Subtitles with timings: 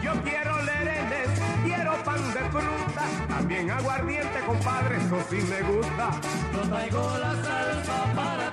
[0.00, 1.28] Yo quiero lerenes,
[1.64, 6.10] quiero pan de fruta, también aguardiente, compadre, eso sí me gusta.
[6.52, 8.47] Yo traigo la salsa para.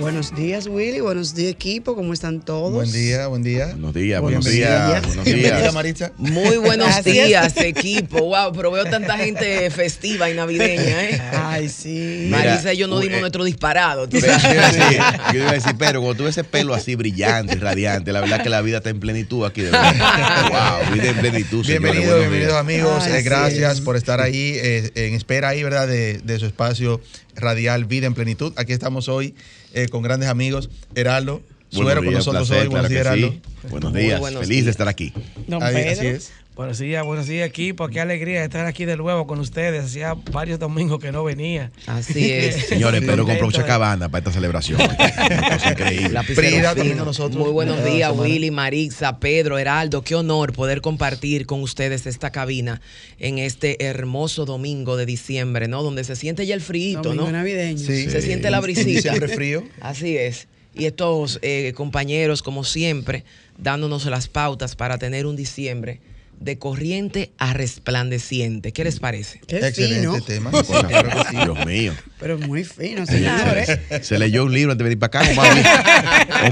[0.00, 0.98] Buenos días, Willy.
[1.00, 1.94] Buenos días, equipo.
[1.94, 2.72] ¿Cómo están todos?
[2.72, 3.66] Buen día, buen día.
[3.68, 5.06] Buenos días, Buenos buenos días, días.
[5.06, 5.74] buenos Bienvenida, días.
[5.74, 6.12] Maritza.
[6.18, 8.20] Muy buenos días, equipo.
[8.24, 11.22] Wow, pero veo tanta gente festiva y navideña, ¿eh?
[11.32, 12.26] Ay, sí.
[12.28, 14.08] Marisa y yo no dimos eh, nuestro disparado.
[14.08, 14.42] tú Pero sabes.
[14.42, 15.00] yo iba a decir,
[15.32, 18.42] yo iba a decir, pero cuando tú ves ese pelo así brillante, radiante, la verdad
[18.42, 20.80] que la vida está en plenitud aquí de verdad.
[20.82, 21.64] Wow, vida en plenitud.
[21.64, 23.04] Bienvenidos, bienvenidos amigos.
[23.04, 25.86] Ay, Eh, gracias por estar ahí eh, en espera ahí, ¿verdad?
[25.86, 27.00] De, de su espacio
[27.34, 28.52] radial Vida en Plenitud.
[28.56, 29.34] Aquí estamos hoy
[29.72, 30.70] eh, con grandes amigos.
[30.94, 32.68] Heraldo, Buenos Suero con nosotros placer, hoy.
[32.68, 33.30] Buenos días, Heraldo.
[33.32, 33.40] sí.
[33.68, 34.64] Buenos días, buenos feliz días.
[34.66, 35.12] de estar aquí.
[35.48, 35.90] Don Ahí, Pedro.
[35.92, 36.32] así es.
[36.56, 39.86] Buenos días, buenos días equipo, qué alegría estar aquí de nuevo con ustedes.
[39.86, 41.72] Hacía varios domingos que no venía.
[41.88, 42.66] Así es.
[42.66, 44.80] Señores, pero compró mucha cabana para esta celebración.
[44.80, 46.22] Una cosa increíble.
[46.22, 47.42] Frida nosotros.
[47.42, 48.12] Muy buenos días.
[48.14, 50.02] Willy, Marixa, Pedro, Heraldo.
[50.02, 52.80] Qué honor poder compartir con ustedes esta cabina
[53.18, 55.82] en este hermoso domingo de diciembre, ¿no?
[55.82, 57.32] Donde se siente ya el frío, Domingo ¿no?
[57.32, 57.84] navideño.
[57.84, 58.08] Sí.
[58.08, 58.90] Se siente la brisita.
[58.90, 59.64] diciembre frío.
[59.80, 60.46] Así es.
[60.72, 63.24] Y estos eh, compañeros, como siempre,
[63.58, 65.98] dándonos las pautas para tener un diciembre
[66.44, 68.72] de corriente a resplandeciente.
[68.72, 69.40] ¿Qué les parece?
[69.46, 70.20] Qué Excelente fino.
[70.22, 70.50] tema.
[70.88, 71.36] Claro que sí.
[71.42, 71.92] Dios mío.
[72.20, 73.78] Pero muy fino, señores.
[74.02, 75.66] Se leyó un libro antes de venir para acá, o más, bien,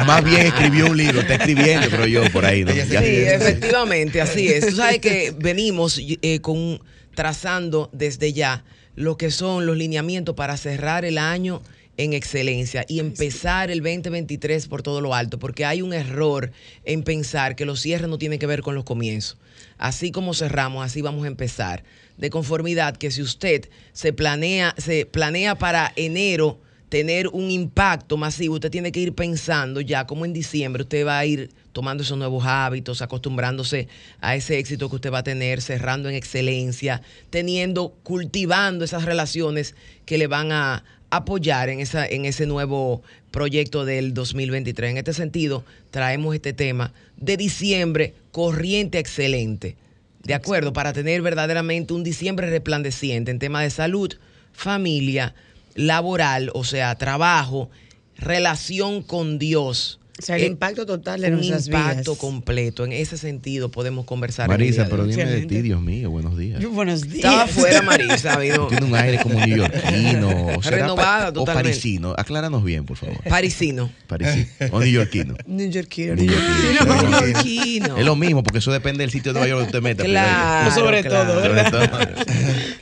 [0.00, 2.72] o más bien escribió un libro, está escribiendo, pero yo por ahí, ¿no?
[2.72, 4.66] Se Ya- Sí, efectivamente, así es.
[4.66, 6.80] Tú sabes que venimos eh, con
[7.14, 8.64] trazando desde ya
[8.94, 11.62] lo que son los lineamientos para cerrar el año
[11.96, 16.52] en excelencia y empezar el 2023 por todo lo alto, porque hay un error
[16.84, 19.36] en pensar que los cierres no tienen que ver con los comienzos.
[19.78, 21.84] Así como cerramos, así vamos a empezar.
[22.16, 28.54] De conformidad que si usted se planea, se planea para enero tener un impacto masivo,
[28.54, 32.18] usted tiene que ir pensando ya como en diciembre usted va a ir tomando esos
[32.18, 33.88] nuevos hábitos, acostumbrándose
[34.20, 39.74] a ese éxito que usted va a tener, cerrando en excelencia, teniendo, cultivando esas relaciones
[40.04, 44.92] que le van a apoyar en, esa, en ese nuevo proyecto del 2023.
[44.92, 49.76] En este sentido, traemos este tema de diciembre, corriente excelente.
[50.22, 50.72] ¿De acuerdo?
[50.72, 54.14] Para tener verdaderamente un diciembre resplandeciente en tema de salud,
[54.52, 55.34] familia,
[55.74, 57.68] laboral, o sea, trabajo,
[58.16, 60.00] relación con Dios.
[60.18, 62.18] O sea, el Eh, impacto total de un nuestras impacto vidas.
[62.18, 62.84] completo.
[62.84, 64.46] En ese sentido podemos conversar.
[64.46, 66.62] Marisa, pero dime de ti, Dios mío, buenos días.
[66.66, 67.16] Buenos días.
[67.24, 68.66] Estaba fuera Marisa, vino.
[68.68, 70.28] Tiene un aire como neoyorquino.
[70.56, 71.70] o Renovada pa- O totalmente.
[71.70, 72.14] parisino.
[72.16, 73.22] Acláranos bien, por favor.
[73.28, 73.90] Parisino.
[74.06, 74.46] Parisino.
[74.70, 75.34] O neoyorquino.
[75.46, 76.14] Neoyorquino.
[76.14, 77.96] Neoyorquino.
[77.96, 80.04] Es lo mismo, porque eso depende del sitio de Nueva York donde usted meta.
[80.04, 81.32] Claro, Sobre claro.
[81.32, 81.82] todo, Sobre todo.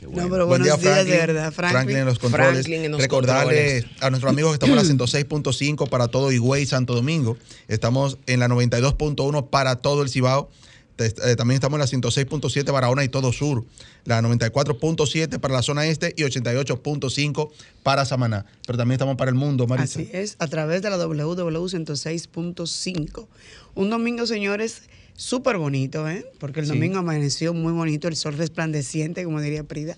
[0.11, 0.31] Qué No, bueno.
[0.35, 1.13] pero Buen buenos día, días, Franklin.
[1.13, 1.53] de verdad.
[1.53, 1.97] Franklin.
[1.97, 2.51] en los controles.
[2.53, 4.03] Franklin en los Recordarle controles.
[4.03, 7.37] a nuestros amigos que estamos en la 106.5 para todo Higüey, Santo Domingo.
[7.67, 10.49] Estamos en la 92.1 para todo el Cibao.
[10.97, 13.65] Eh, También estamos en la 106.7 Barahona y todo sur,
[14.05, 17.49] la 94.7 para la zona este y 88.5
[17.81, 18.45] para Samaná.
[18.67, 19.99] Pero también estamos para el mundo, Marisa.
[19.99, 23.27] Así es, a través de la WW 106.5.
[23.73, 24.83] Un domingo, señores,
[25.15, 26.25] súper bonito, ¿eh?
[26.39, 26.71] Porque el Sí.
[26.73, 29.97] domingo amaneció muy bonito, el sol resplandeciente, como diría Prida.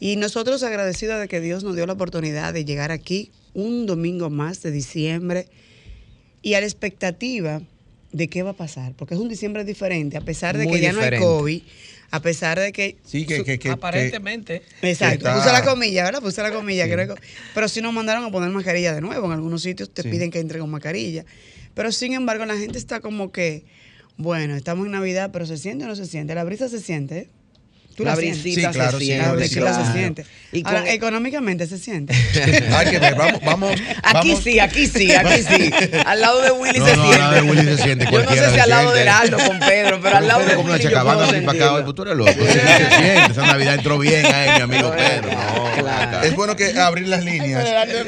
[0.00, 4.30] Y nosotros agradecidos de que Dios nos dio la oportunidad de llegar aquí un domingo
[4.30, 5.46] más de diciembre
[6.42, 7.62] y a la expectativa
[8.12, 10.80] de qué va a pasar, porque es un diciembre diferente, a pesar de Muy que
[10.82, 11.18] ya no hay.
[11.18, 11.62] COVID,
[12.10, 12.96] A pesar de que...
[13.04, 14.62] Sí, que, que, que- Aparentemente.
[14.82, 16.20] Exacto, está- puse la comilla, ¿verdad?
[16.22, 16.86] Puse la comilla.
[16.86, 17.16] que es co-
[17.54, 19.26] pero sí nos mandaron a poner mascarilla de nuevo.
[19.26, 20.10] En algunos sitios te Sí.
[20.10, 21.24] piden que entre con mascarilla.
[21.74, 23.64] Pero sin embargo, la gente está como que,
[24.16, 26.34] bueno, estamos en Navidad, pero se siente o no se siente.
[26.34, 27.28] La brisa se siente.
[27.96, 28.42] Tú la sientes?
[28.42, 29.22] brisita Sí, claro, se siente.
[29.24, 29.86] La sí, brisita claro.
[29.86, 30.26] se siente.
[30.50, 32.12] Y con- Ahora, económicamente se siente.
[32.76, 33.70] Hay que ver, vamos, vamos.
[34.02, 34.42] Aquí vamos.
[34.42, 35.70] sí, aquí sí, aquí sí.
[36.04, 37.14] Al lado de Willy No, se no, siente.
[37.14, 39.58] al lado de Willy se siente, Yo no sé si al lado de Heraldo con
[39.60, 42.16] Pedro, pero al lado de como Willy chacabana puedo así para acá, pues tú eres
[42.16, 42.32] loco.
[42.32, 43.32] Sí, se siente.
[43.32, 45.30] Esa Navidad entró bien ahí, mi amigo Pedro.
[45.30, 46.22] No, Claro.
[46.26, 47.64] Es bueno que abrir las líneas.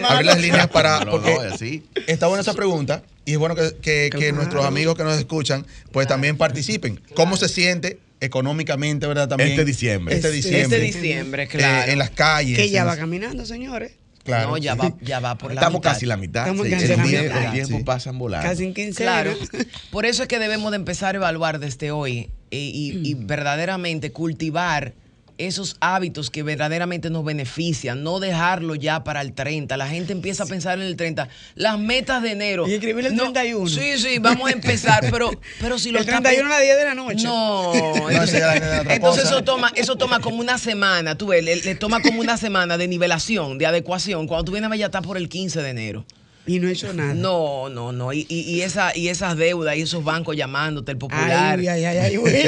[0.08, 0.98] abrir las líneas para.
[1.00, 1.84] No, no, porque no, es así.
[2.08, 3.02] está buena esa pregunta.
[3.26, 4.36] Y es bueno que, que- que Claro.
[4.36, 7.00] nuestros amigos que nos escuchan, pues también participen.
[7.14, 9.28] ¿Cómo se siente económicamente, verdad?
[9.28, 9.50] También.
[9.50, 10.14] Este diciembre.
[10.14, 10.62] Este diciembre.
[10.62, 11.90] Este diciembre, Eh, claro.
[11.92, 12.56] en las calles.
[12.56, 13.92] que ya en va las- caminando, señores.
[14.24, 14.50] Claro.
[14.50, 15.92] No, ya va, ya va por la Estamos mitad.
[15.92, 16.42] casi la mitad.
[16.42, 17.42] Estamos Sí, casi el la mitad.
[17.44, 17.84] Los tiempos Sí.
[17.84, 18.48] pasan volando.
[18.48, 19.30] Casi en 15 Claro.
[19.30, 19.48] años.
[19.92, 24.10] Por eso es que debemos de empezar a evaluar desde hoy y, y- y verdaderamente
[24.10, 24.94] cultivar
[25.38, 29.76] esos hábitos que verdaderamente nos benefician, no dejarlo ya para el 30.
[29.76, 31.28] La gente empieza a pensar en el 30.
[31.54, 32.66] Las metas de enero.
[32.68, 33.68] Y escribir el 31.
[33.68, 35.30] Sí, sí, vamos a empezar, pero,
[35.60, 37.24] pero si lo El está 31 a pe- las 10 de la noche.
[37.24, 37.72] No,
[38.10, 39.22] entonces cosa.
[39.22, 42.76] eso toma, eso toma como una semana, tú ves, le, le toma como una semana
[42.78, 44.26] de nivelación, de adecuación.
[44.26, 46.04] Cuando tú vienes a ya está por el 15 de enero.
[46.46, 47.14] Y no he hecho nada.
[47.14, 48.12] No, no, no.
[48.12, 51.58] Y, y, y esa, y esas deudas y esos bancos llamándote, el popular.
[51.58, 52.38] Ay, ay, ay, ay, Willy.
[52.38, 52.46] No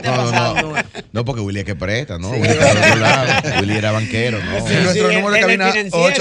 [0.00, 0.72] te ha No, no, pasado, no.
[0.72, 0.82] no.
[1.12, 2.30] No, porque Willy es que presta, ¿no?
[2.30, 3.32] Willy está de otro lado.
[3.60, 4.66] Willy era banquero, ¿no?
[4.68, 6.14] Sí, Nuestro sí, número de cabina financiero,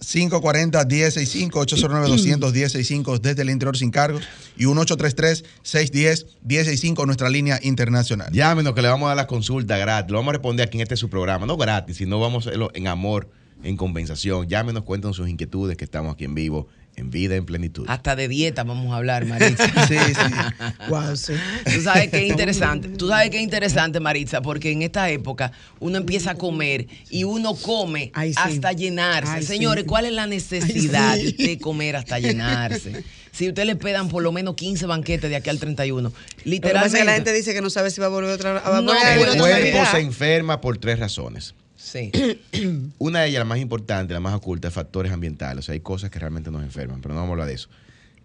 [0.00, 4.22] 809-540-1065, 809-200-1065 desde el interior sin cargos
[4.56, 8.32] y un 833-610-1065 nuestra línea internacional.
[8.32, 10.10] Llámenos que le vamos a dar la consulta gratis.
[10.10, 11.46] Lo vamos a responder aquí en este su programa.
[11.46, 13.28] No gratis, sino vamos a hacerlo en amor,
[13.62, 14.48] en compensación.
[14.48, 17.84] Llámenos, cuéntanos sus inquietudes que estamos aquí en vivo, en vida, en plenitud.
[17.88, 19.66] Hasta de dieta vamos a hablar, Maritza.
[19.88, 20.62] Sí, sí.
[20.88, 21.32] Wow, sí.
[21.72, 22.88] Tú sabes qué interesante.
[22.88, 27.54] Tú sabes qué interesante, Maritza, porque en esta época uno empieza a comer y uno
[27.54, 28.38] come Ay, sí.
[28.42, 29.32] hasta llenarse.
[29.32, 29.48] Ay, sí.
[29.48, 31.24] Señores, ¿cuál es la necesidad Ay, sí.
[31.36, 33.04] de usted comer hasta llenarse?
[33.30, 36.18] Si usted le pedan por lo menos 15 banquetes de aquí al 31, Lo que
[36.18, 36.98] pasa es literalmente.
[36.98, 39.38] que la gente dice que no sabe si va a volver otra a No, El
[39.38, 41.54] cuerpo se enferma por tres razones.
[41.88, 42.10] Sí.
[42.98, 45.60] Una de ellas, la más importante, la más oculta, es factores ambientales.
[45.60, 47.68] O sea, hay cosas que realmente nos enferman, pero no vamos a hablar de eso.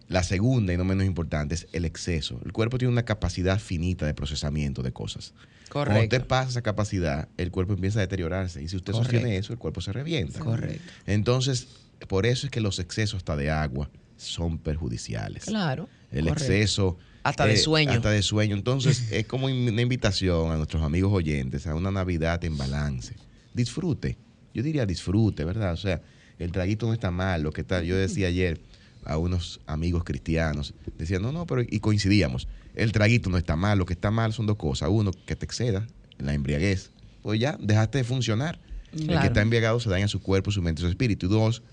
[0.10, 2.40] La segunda y no menos importante es el exceso.
[2.46, 5.34] El cuerpo tiene una capacidad finita de procesamiento de cosas.
[5.72, 6.16] Cuando Correcto.
[6.18, 8.62] usted pasa esa capacidad, el cuerpo empieza a deteriorarse.
[8.62, 9.12] Y si usted Correcto.
[9.14, 10.40] sostiene eso, el cuerpo se revienta.
[10.40, 10.84] Correcto.
[11.08, 11.68] Entonces,
[12.08, 15.46] por eso es que los excesos hasta de agua son perjudiciales.
[15.46, 15.88] Claro.
[16.12, 16.44] El correcto.
[16.52, 16.98] exceso.
[17.00, 17.92] eh, Hasta de sueño.
[17.94, 18.56] Hasta de sueño.
[18.56, 23.16] Entonces, es como una invitación a nuestros amigos oyentes a una Navidad en balance.
[23.54, 24.18] Disfrute.
[24.54, 25.74] Yo diría disfrute, ¿verdad?
[25.74, 26.02] O sea,
[26.40, 27.42] el traguito no está mal.
[27.44, 28.60] Lo que está, yo decía ayer
[29.06, 32.48] a unos amigos cristianos, decían, no, no, pero y coincidíamos.
[32.76, 33.78] El traguito no está mal.
[33.78, 34.90] Lo que está mal son dos cosas.
[34.92, 35.86] Uno, que te exceda
[36.20, 36.92] en la embriaguez.
[37.22, 38.60] Pues ya, dejaste de funcionar.
[38.92, 41.26] El que está embriagado se daña su cuerpo, su mente, su espíritu.
[41.26, 41.64] Y dos,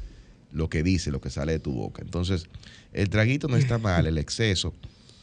[0.52, 2.02] lo que dice, lo que sale de tu boca.
[2.02, 2.46] Entonces,
[2.92, 4.74] el traguito no está mal, el exceso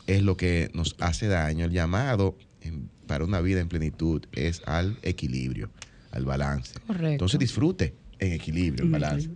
[0.06, 1.66] es lo que nos hace daño.
[1.66, 5.70] El llamado en- para una vida en plenitud es al equilibrio,
[6.12, 6.74] al balance.
[6.86, 7.08] Correcto.
[7.08, 9.30] Entonces disfrute en equilibrio, en balance.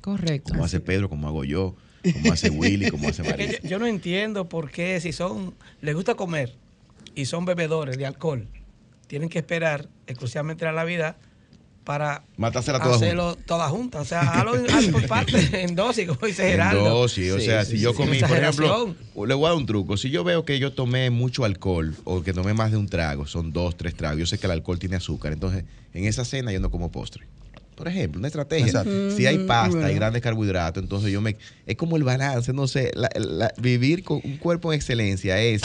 [0.00, 0.50] Correcto.
[0.52, 1.76] Como hace Pedro, como hago yo,
[2.12, 3.60] como hace Willy, como hace María.
[3.62, 6.54] yo, yo no entiendo por qué si son, les gusta comer
[7.14, 8.46] y son bebedores de alcohol,
[9.06, 11.16] tienen que esperar exclusivamente la Navidad
[11.84, 14.02] para Matársela toda hacerlo todas juntas.
[14.02, 16.82] O sea, hazlo, en- hazlo por parte, en dosis, como dice En Geraldo.
[16.84, 19.56] dosis, o Sí, sea, sí, si sí, yo comí, por ejemplo, le voy a dar
[19.58, 19.96] un truco.
[19.96, 23.26] Si yo veo que yo tomé mucho alcohol o que tomé más de un trago,
[23.26, 26.50] son dos, tres tragos, yo sé que el alcohol tiene azúcar, entonces en esa cena
[26.52, 27.24] yo no como postre.
[27.76, 28.66] Por ejemplo, una estrategia.
[28.66, 28.90] Exacto.
[29.08, 29.94] Si hay Mm, pasta y bueno.
[29.96, 31.36] grandes carbohidratos, entonces yo me...
[31.66, 35.62] Es como el balance, no sé, la- la- vivir con un cuerpo en excelencia es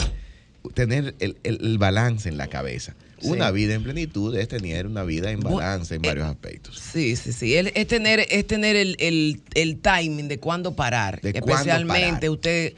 [0.74, 2.94] tener el, el- el balance en la cabeza.
[3.20, 3.28] Sí.
[3.28, 6.78] Una vida en plenitud es tener una vida en balance en eh, varios aspectos.
[6.92, 7.54] Sí, sí, sí.
[7.54, 11.20] El- es tener, es tener el, el- el timing de cuándo parar.
[11.20, 12.30] De cuándo Especialmente parar.
[12.30, 12.72] usted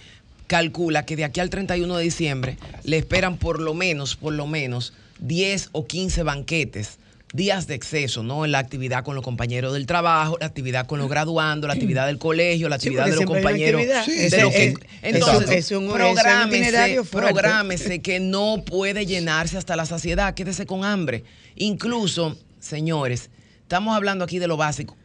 [0.49, 4.47] calcula que de aquí al 31 de diciembre le esperan por lo menos, por lo
[4.47, 6.99] menos 10 o 15 banquetes.
[7.33, 8.45] Días de exceso, ¿no?
[8.45, 12.07] En la actividad con los compañeros del trabajo, la actividad con los graduandos, la actividad
[12.07, 13.81] del colegio, la actividad de los compañeros.
[13.81, 14.05] actividad.
[14.05, 14.55] Sí, de sí, lo sí.
[14.55, 15.93] que- Es- entonces, es un- un
[17.11, 21.25] prográmese que no puede llenarse hasta la saciedad, quédese con hambre.
[21.57, 23.31] Incluso, señores,
[23.63, 24.97] estamos hablando aquí de lo básico.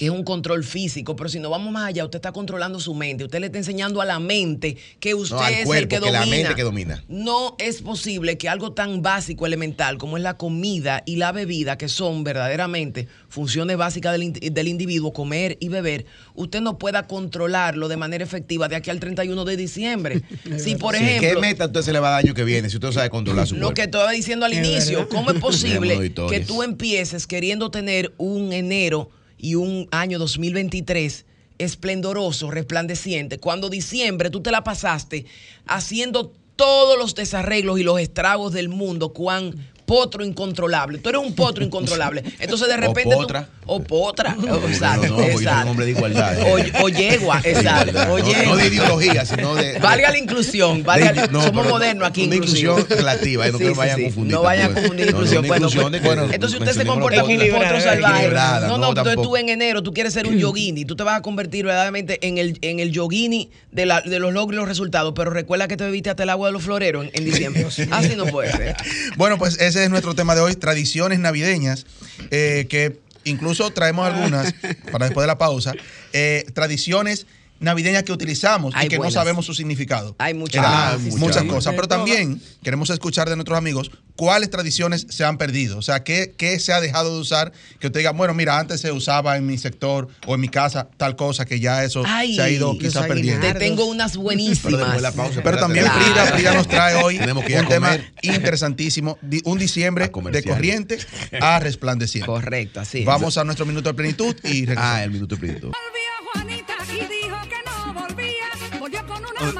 [0.00, 2.94] Que es un control físico, pero si no vamos más allá, usted está controlando su
[2.94, 6.00] mente, usted le está enseñando a la mente que usted al es el que que
[6.00, 6.20] domina.
[6.20, 7.04] la mente que domina.
[7.06, 11.76] No es posible que algo tan básico, elemental como es la comida y la bebida,
[11.76, 17.88] que son verdaderamente funciones básicas del, del individuo, comer y beber, usted no pueda controlarlo
[17.88, 20.22] de manera efectiva de aquí al 31 de diciembre.
[20.56, 22.70] si, por Sí, ¿Qué ejemplo, meta usted se le va a dar año que viene
[22.70, 23.74] si usted sabe controlar su lo cuerpo?
[23.74, 25.10] que estaba diciendo al inicio.
[25.10, 31.26] ¿cómo es posible que tú empieces queriendo tener un enero y un año 2023
[31.58, 35.26] esplendoroso, resplandeciente, cuando diciembre tú te la pasaste
[35.66, 40.98] haciendo todos los desarreglos y los estragos del mundo, cuán potro incontrolable.
[40.98, 42.22] Tú eres un potro incontrolable.
[42.38, 43.10] Entonces de O repente...
[43.10, 43.48] tú- potra.
[43.66, 44.36] o potra.
[44.68, 45.08] Exacto.
[45.08, 45.70] no, porque yo soy un exacto.
[45.70, 46.38] hombre de igualdad.
[46.38, 46.72] ¿eh?
[46.80, 47.98] O, o yegua, exacto.
[48.12, 48.44] O No- yegua.
[48.44, 49.78] No de ideología, sino de.
[49.80, 52.24] Valga la inclusión, valga- de- somos modernos aquí.
[52.26, 54.02] Una inclusión relativa, eh, no Sí, sí, vayan sí.
[54.02, 54.32] a confundir.
[54.36, 54.80] No vayan a tampoco.
[54.88, 55.46] confundir inclusión.
[55.48, 58.30] Bueno, pues, entonces usted se comporta como un potro salvaje.
[58.68, 60.84] No, no, entonces tú en enero tú quieres ser un yogini.
[60.84, 64.32] Tú te vas a convertir verdaderamente en el, en el yogini de, la- de los
[64.32, 65.12] logros y los resultados.
[65.16, 67.66] Pero recuerda que te bebiste hasta el agua de los floreros en, en diciembre.
[67.90, 68.76] Así no puede ser.
[69.16, 71.86] Bueno, pues ese es nuestro tema de hoy, tradiciones navideñas,
[72.30, 74.54] eh, que incluso traemos algunas
[74.92, 75.72] para después de la pausa,
[76.12, 77.26] eh, tradiciones
[77.60, 79.14] navideñas que utilizamos Hay y que buenas.
[79.14, 80.16] no sabemos su significado.
[80.18, 80.64] Hay muchas.
[80.66, 81.44] Ah, muchas, muchas.
[81.44, 86.04] cosas, pero también queremos escuchar de nuestros amigos cuáles tradiciones se han perdido, o sea,
[86.04, 89.38] qué, qué se ha dejado de usar, que usted diga, bueno, mira, antes se usaba
[89.38, 92.50] en mi sector o en mi casa tal cosa que ya eso Ay, se ha
[92.50, 93.06] ido aguinaldos.
[93.06, 93.46] perdiendo.
[93.46, 94.72] Te tengo unas buenísimas.
[94.78, 95.40] después de la pausa.
[95.42, 95.86] Pero también.
[95.86, 100.98] Frida, Frida nos trae hoy Tenemos que un tema interesantísimo, un diciembre de corriente
[101.40, 102.26] a resplandeciente.
[102.26, 103.00] Correcto, así.
[103.00, 103.04] es.
[103.06, 104.84] Vamos a nuestro minuto de plenitud y regresamos.
[104.96, 105.72] Ah, el minuto plenitud.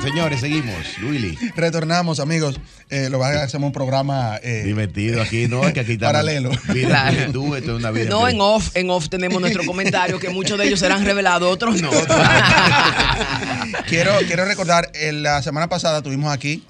[0.03, 0.77] Señores, seguimos.
[1.03, 1.37] Willy.
[1.57, 2.61] Retornamos, amigos.
[2.89, 5.67] Eh, lo va a hacer un programa eh, Divertido aquí, ¿no?
[5.67, 6.13] Es que aquí estamos.
[6.13, 6.51] Paralelo.
[6.73, 7.09] Vida Claro.
[7.11, 10.29] en plenitud, esto es una vida No, en off, en off tenemos nuestro comentario, que
[10.31, 11.91] muchos de ellos serán revelados, otros no.
[13.89, 16.65] quiero, quiero recordar, en la semana pasada tuvimos aquí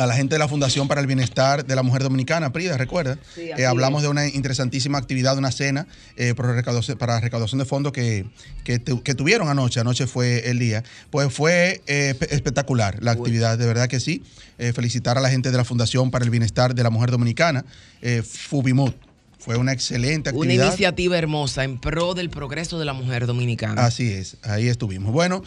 [0.00, 3.18] a la gente de la Fundación para el Bienestar de la Mujer Dominicana, Prida, ¿recuerda?
[3.34, 7.64] Sí, Eh, hablamos de una interesantísima actividad, una cena eh, para, recaudación, para recaudación de
[7.64, 8.24] fondos que,
[8.64, 10.82] que, tu- que tuvieron anoche, anoche fue el día.
[11.10, 14.22] Pues fue eh, espe- espectacular la actividad, de verdad que sí.
[14.58, 17.64] Eh, felicitar a la gente de la Fundación para el Bienestar de la Mujer Dominicana,
[18.02, 18.94] eh, Fubimut.
[19.38, 20.66] Fue una excelente Una actividad.
[20.66, 23.86] iniciativa hermosa en pro del progreso de la mujer dominicana.
[23.86, 25.12] Así es, ahí estuvimos.
[25.14, 25.42] Bueno,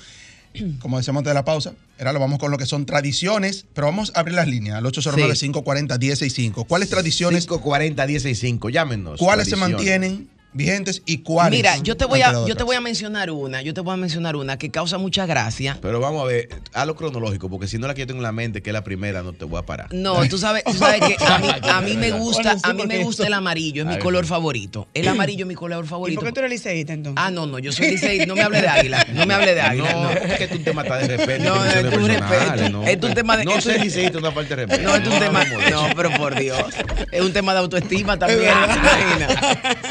[0.80, 3.88] como decíamos antes de la pausa, ahora lo vamos con lo que son tradiciones, pero
[3.88, 6.66] vamos a abrir las líneas al 809-540-165.
[6.68, 9.20] ¿Cuáles tradiciones, 540 165, llámenos.
[9.20, 11.58] cuáles se mantienen vigentes y cuáles?
[11.58, 13.98] Mira, yo te voy a, yo te voy a mencionar una, yo te voy a
[13.98, 15.78] mencionar una que causa mucha gracia.
[15.82, 18.24] Pero vamos a ver, a lo cronológico, porque si no la que yo tengo en
[18.24, 19.88] la mente, que es la primera, no te voy a parar.
[19.92, 23.04] No, tú sabes, tú sabes que a mí, a mí me gusta, a mí me
[23.04, 24.88] gusta el amarillo, es mi color favorito.
[24.94, 26.20] El amarillo es mi color ¿Y favorito.
[26.20, 27.24] por qué tú eres liceísta entonces?
[27.24, 29.62] Ah, no, no, yo soy Licey, no me hable de águila, no me hable de
[29.62, 29.92] águila.
[29.94, 31.44] No, No, es que es un tema está de respeto.
[31.44, 32.70] No, es personales, respeto.
[32.70, 34.84] No, Es un tema de- No un- liceísta es una falta de respeto.
[34.90, 35.44] No, es un tema.
[35.72, 36.64] No, pero por Dios.
[37.12, 38.52] Es un tema de autoestima también.
[38.52, 39.28] imagina.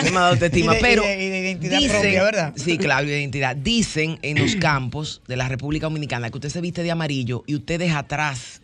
[0.03, 0.52] tema de autoestima.
[0.59, 1.03] Y de- y pero.
[1.03, 2.53] de- y de identidad propia, ¿verdad?
[2.57, 3.57] Sí, claro, y de identidad.
[3.57, 7.55] Dicen en los campos de la República Dominicana que usted se viste de amarillo y
[7.57, 8.61] usted deja atrás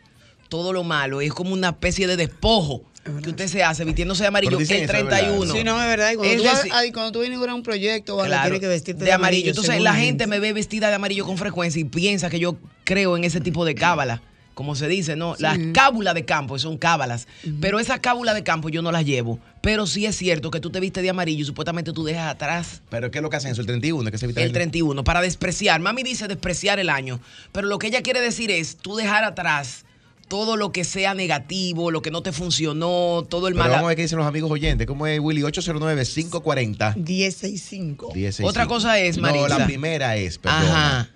[0.48, 1.20] todo lo malo.
[1.20, 2.82] Es como una especie de despojo
[3.22, 5.18] que usted se hace vistiéndose de amarillo dicen el eso, es verdad.
[5.20, 5.54] 31.
[5.54, 6.12] Sí, no, es verdad.
[6.12, 8.20] Y cuando, Es tú, vas- decir- ay, cuando tú vienes a inaugurar un proyecto o
[8.20, 9.48] algo, Claro, tienes que vestirte de amarillo.
[9.48, 13.16] Entonces la gente me ve vestida de amarillo con frecuencia y piensa que yo creo
[13.16, 14.20] en ese tipo de cábala.
[14.58, 15.36] Como se dice, ¿no?
[15.38, 17.28] Las cábulas de campo son cábalas.
[17.60, 19.38] Pero esas cábulas de campo yo no las llevo.
[19.60, 22.82] Pero sí es cierto que tú te viste de amarillo y supuestamente tú dejas atrás
[22.90, 23.60] Pero ¿qué es lo que hacen eso?
[23.60, 25.80] El 31, que se evita el 31 para despreciar.
[25.80, 27.20] Mami dice despreciar el año.
[27.52, 29.84] Pero lo que ella quiere decir es tú dejar atrás
[30.26, 33.70] todo lo que sea negativo, lo que no te funcionó, todo el mal.
[33.70, 34.88] vamos a ver qué dicen los amigos oyentes.
[34.88, 35.42] ¿Cómo es, Willy?
[35.42, 36.94] 809-540.
[36.94, 38.12] 165.
[38.12, 38.44] 1065.
[38.44, 39.56] Otra cosa es, No, Maritza.
[39.56, 40.62] la primera es, perdón.
[40.62, 41.10] Ajá.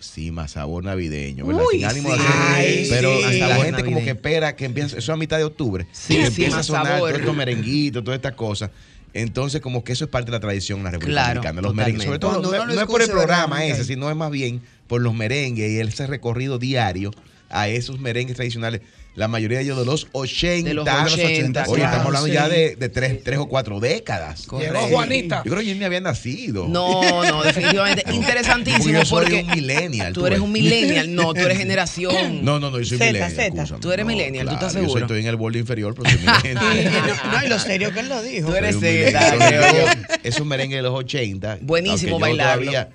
[0.00, 1.62] Sí, más sabor navideño, ¿verdad?
[1.70, 2.16] Uy, Sin ánimo sí.
[2.16, 3.38] de hacer- Ay, Pero sí.
[3.38, 5.86] la gente como que espera que empiece, eso a mitad de octubre.
[5.92, 7.08] Sí, que empieza a sonar sabor.
[7.10, 8.70] todos estos merenguitos, todas estas cosas.
[9.12, 11.60] Entonces, como que eso es parte de la tradición en la República Claro, Dominicana.
[11.62, 14.62] Los merengues, sobre todo, no, no es por el programa ese, sino es más bien
[14.86, 17.10] por los merengues y ese recorrido diario
[17.50, 18.80] a esos merengues tradicionales.
[19.16, 20.68] La mayoría de ellos de los 80.
[20.68, 21.64] De los de los 80.
[21.64, 21.84] Oye, claro.
[21.84, 22.32] estamos hablando sí.
[22.32, 24.46] ya de, de tres, tres o cuatro décadas.
[24.46, 24.72] Correcto.
[24.74, 25.42] Llegó Juanita.
[25.44, 26.68] Yo creo que yo ni había nacido.
[26.68, 28.04] No, no, definitivamente.
[28.12, 30.12] Interesantísimo yo soy porque un millennial.
[30.12, 31.12] tú eres un millennial.
[31.14, 32.44] No, tú eres generación.
[32.44, 33.30] No, no, no, yo soy Zeta, millennial.
[33.32, 33.62] Zeta.
[33.62, 33.80] escúchame.
[33.80, 35.06] Tú eres millennial, ¿tú estás claro, Yo soy- seguro?
[35.06, 37.20] estoy en el borde inferior, pero soy millennial.
[37.32, 38.48] no, y lo serio que él lo dijo.
[38.48, 38.88] Tú eres un yo.
[38.88, 41.58] Yo- Esos merengues de los 80.
[41.62, 42.88] Buenísimo todavía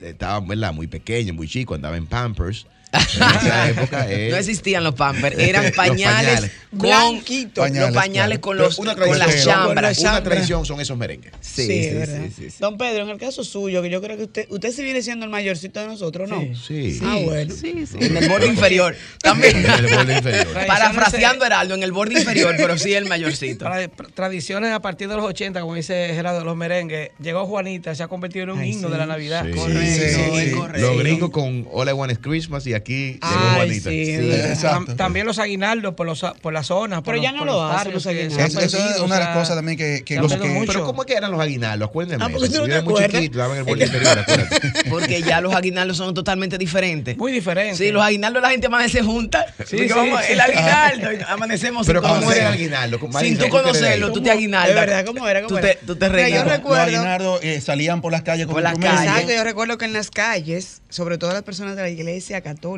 [0.00, 0.72] estaba, ¿verdad?
[0.72, 2.66] Muy pequeño, muy chico, andaba en Pampers.
[2.92, 6.50] En esa época, eh, No existían los pampers, eran Los pañales, pañales.
[6.70, 7.64] con Blanquitos.
[7.64, 8.40] los Pañales, pañales claro.
[8.40, 9.98] con, los, una con las tradición, chambras.
[9.98, 11.32] Una tradición son esos merengues.
[11.40, 12.20] Sí, Sí, sí, verdad.
[12.26, 12.56] sí, sí, sí.
[12.58, 15.24] Don Pedro, en el caso suyo, que yo creo que usted, usted sí viene siendo
[15.24, 16.42] el mayorcito de nosotros, ¿no?
[16.56, 16.98] Sí.
[17.02, 17.54] Ah, bueno.
[17.62, 18.96] En el borde inferior.
[19.22, 19.56] También.
[19.64, 20.46] En el borde inferior.
[20.66, 23.64] Parafraseando Heraldo, en el borde inferior, pero sí el mayorcito.
[23.64, 28.02] Para tradiciones a partir de los 80, como dice Gerardo, los merengues, llegó Juanita, se
[28.02, 28.92] ha convertido en un Ay, himno sí.
[28.92, 29.44] de la Navidad.
[29.46, 29.52] Sí.
[29.52, 30.02] Correcto, Sí,
[30.38, 30.50] es sí.
[30.56, 30.86] correcto.
[30.88, 33.90] Los gringos con All I Want is Christmas y aquí llegó Ay, Juanita.
[33.90, 34.10] sí, Sí.
[34.12, 34.50] es verdad.
[34.52, 34.92] Exacto.
[34.92, 36.96] Tam- También los aguinaldos por, los, por la zona.
[36.96, 38.38] por Pero los- ya no lo hacen los aguinaldos.
[38.48, 40.72] Eso, eso es una de las cosas también que, que los que- mucho.
[40.72, 41.88] Pero ¿cómo es que eran los aguinaldos?
[41.88, 42.24] Acuérdenme.
[42.24, 43.20] Ah, porque tú no Yo te era muy acuerdas.
[43.20, 44.60] chiquito, daban el borde inferior, acuérdate.
[44.90, 47.16] Porque ya los aguinaldos son totalmente diferentes.
[47.16, 47.76] Muy diferente.
[47.76, 49.46] Sí, los aguinaldos la gente amanece junta.
[49.66, 50.32] Sí, sí, vamos, sí.
[50.32, 52.38] el aguinaldo, amanecemos Pero sin ¿cómo conocer.
[52.42, 52.98] era el aguinaldo?
[52.98, 54.68] Sin Marisa, tú ¿tú qué conocerlo, tú te aguinaldas.
[54.74, 55.40] De verdad, ¿cómo era?
[55.42, 55.68] ¿Cómo tú era?
[55.78, 59.04] Te, tú te yo recuerdo- aguinaldos eh, salían por las calles con Por las instrumentos.
[59.06, 59.20] calles.
[59.22, 62.69] Exacto, yo recuerdo que en las calles, sobre todo las personas de la iglesia católica,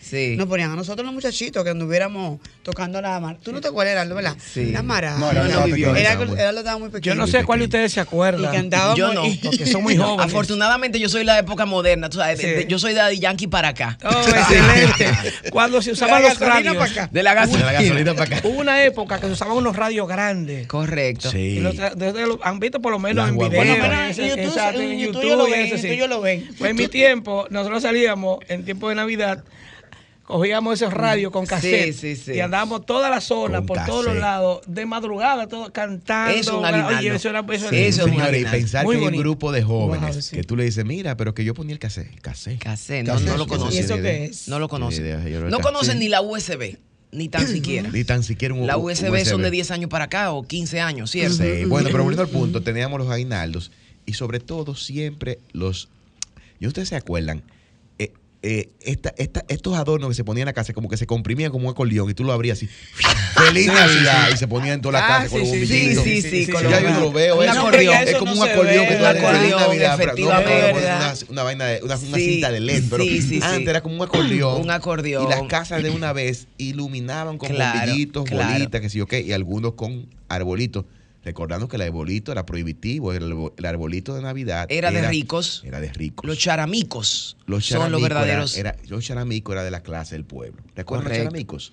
[0.00, 0.34] Sí.
[0.36, 3.36] nos ponían a nosotros los muchachitos que anduviéramos tocando la mar.
[3.42, 4.36] ¿Tú no te acuerdas, Heraldo, verdad?
[4.38, 4.66] Sí.
[4.72, 5.16] La mara.
[5.18, 7.14] No, era No, no vivió Era, era, lo estaba muy pequeño.
[7.14, 8.52] Yo no sé cuál de ustedes se Y acuerdan.
[8.52, 8.98] cantábamos.
[8.98, 10.26] Yo no, y- porque son muy jóvenes.
[10.26, 12.50] Afortunadamente yo soy la época moderna, tú sabes, de- Sí.
[12.50, 13.98] de- yo soy de Daddy Yankee para acá.
[14.04, 15.50] Oh, excelente.
[15.50, 16.76] Cuando se usaban los radios.
[16.76, 17.08] pa' acá.
[17.12, 17.66] De la De gasolina.
[17.66, 18.48] la gasolina para acá.
[18.48, 20.66] Hubo una época que se usaban unos radios grandes.
[20.66, 21.30] Correcto.
[21.30, 21.38] Sí.
[21.38, 23.50] Y los- desde los- han visto por lo menos en video.
[23.50, 25.02] Bueno, pero en y.
[25.04, 25.22] YouTube
[25.96, 26.48] yo lo ven.
[26.58, 29.33] Pues en mi tiempo, nosotros salíamos en tiempo de Navidad,
[30.24, 32.32] cogíamos esos radios con cassette sí, sí.
[32.32, 36.34] y andábamos toda la zona, Con por todos los lados, de madrugada, todo cantando.
[36.34, 39.62] Eso Oye, eso era, eso eso Señores, y pensar Muy que hay un grupo de
[39.62, 40.36] jóvenes Wow, sí.
[40.36, 42.10] que tú le dices, mira, pero que yo ponía el cassette.
[42.12, 43.06] El cassette.
[43.06, 43.84] No, no lo sí, ¿Y conocen.
[43.84, 44.48] eso qué es?
[44.48, 45.50] No lo conocen.
[45.50, 46.78] No conocen ni la USB,
[47.12, 47.90] ni tan siquiera.
[47.90, 50.80] Ni tan siquiera un La un USB, son de 10 años para acá o 15
[50.80, 51.44] años, ¿cierto?
[51.44, 53.70] Sí, bueno, pero volviendo al punto, teníamos los aguinaldos
[54.06, 55.88] y sobre todo siempre los...
[56.60, 57.42] ¿Y ustedes se acuerdan?
[58.46, 61.50] Eh, esta, esta, estos adornos que se ponían en la casa como que se comprimían
[61.50, 62.68] como un acordeón y tú lo abrías así.
[63.36, 64.28] ¡Feliz Navidad!
[64.34, 66.04] Y se ponían en toda la Ah, casa con sí, los sí, Sí, bombillitos.
[66.04, 66.52] sí, sí.
[66.52, 67.42] con Ya yo no lo veo.
[67.42, 67.60] Es Eso
[68.18, 71.80] como no un acordeón que tú en acordeón, Navidad, pero no, una, una vaina de,
[71.82, 73.40] una, una Sí, cinta de LED, pero sí, sí, sí.
[73.42, 74.60] antes era como un acordeón.
[74.60, 75.24] Un acordeón.
[75.24, 78.52] Y las casas de una vez iluminaban con Claro, bombillitos, claro.
[78.52, 80.84] bolitas, que sí, ok, y algunos con arbolitos.
[81.24, 85.62] Recordando que el arbolito era prohibitivo, el, arbo- el arbolito de Navidad Era de ricos.
[85.64, 86.26] Era de ricos.
[86.26, 88.56] Los charamicos Los son los charamicos era- verdaderos.
[88.58, 90.62] Era, los charamicos era de la clase del pueblo.
[90.76, 91.72] ¿Recuerdan los charamicos?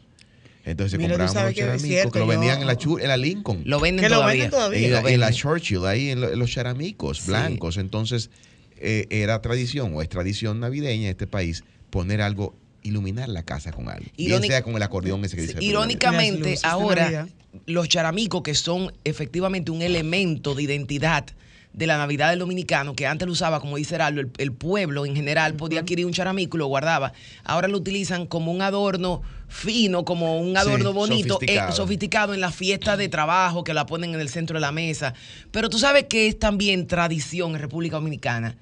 [0.63, 3.63] Entonces Mira, sabes los charamicos cierto, que lo yo- vendían en la, en la Lincoln.
[3.65, 4.43] lo venden Que lo todavía.
[4.43, 4.85] venden todavía.
[4.87, 5.41] en, la, Lo en la venden.
[5.41, 7.27] Churchill, ahí en, lo- en los charamicos Sí.
[7.27, 7.77] blancos.
[7.77, 8.29] Entonces,
[8.77, 13.71] eh, era tradición o es tradición navideña en este país poner algo, iluminar la casa
[13.71, 14.05] con algo.
[14.17, 15.57] Bien sea con el acordeón ese que dice.
[15.59, 17.27] Irónicamente, Las ahora
[17.65, 21.25] los charamicos, que son efectivamente un elemento de identidad
[21.73, 25.05] de la Navidad del dominicano, que antes lo usaba, como dice Heraldo, el, el pueblo
[25.05, 27.13] en general podía adquirir un charamico y lo guardaba.
[27.45, 31.69] Ahora lo utilizan como un adorno fino, como un adorno bonito, sofisticado.
[31.69, 34.73] eh, sofisticado en la fiesta de trabajo, que la ponen en el centro de la
[34.73, 35.13] mesa.
[35.51, 38.57] Pero tú sabes que es también tradición en República Dominicana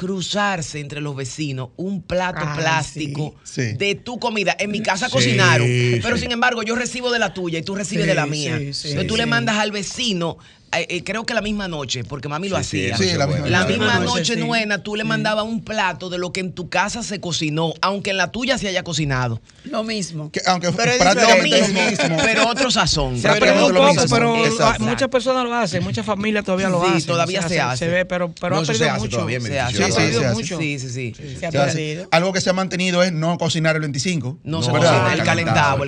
[0.00, 3.72] cruzarse entre los vecinos un plato plástico sí.
[3.72, 3.76] Sí.
[3.76, 4.56] de tu comida.
[4.58, 5.68] En mi casa Sí, cocinaron,
[6.00, 8.56] pero sin embargo yo recibo de la tuya y tú recibes de la mía.
[8.56, 10.38] Entonces tú le mandas al vecino,
[10.72, 12.96] eh, eh, creo que la misma noche, porque mami lo Sí, sí, hacía.
[13.12, 13.68] Sí, la misma La noche.
[13.72, 14.40] misma La misma noche noche, sí.
[14.40, 18.10] nuena tú le mandabas un plato de lo que en tu casa se cocinó, aunque
[18.10, 19.40] en la tuya se haya cocinado.
[19.64, 20.30] Lo mismo.
[20.30, 22.16] Que aunque Pero es Lo prácticamente lo mismo, mismo.
[22.24, 23.18] pero otro sazón.
[23.18, 24.16] Se ha Pero un lo poco, mismo.
[24.16, 24.84] pero Exacto.
[24.84, 27.06] muchas personas lo hacen, muchas familias todavía lo Sí, hacen.
[27.06, 27.84] todavía O sea, se hace.
[27.86, 29.16] Se ve, pero, pero No, ha perdido hace mucho.
[29.16, 30.34] todavía Se hace, Se ha Sí, perdido se hace.
[30.36, 30.58] mucho.
[30.58, 31.14] Sí, sí, sí.
[31.38, 31.66] Se ha Se hace.
[31.74, 32.08] perdido.
[32.12, 34.38] Algo que se ha mantenido es no cocinar el 25.
[34.44, 34.92] No, se ¿verdad?
[34.92, 35.84] cocina, el calentado,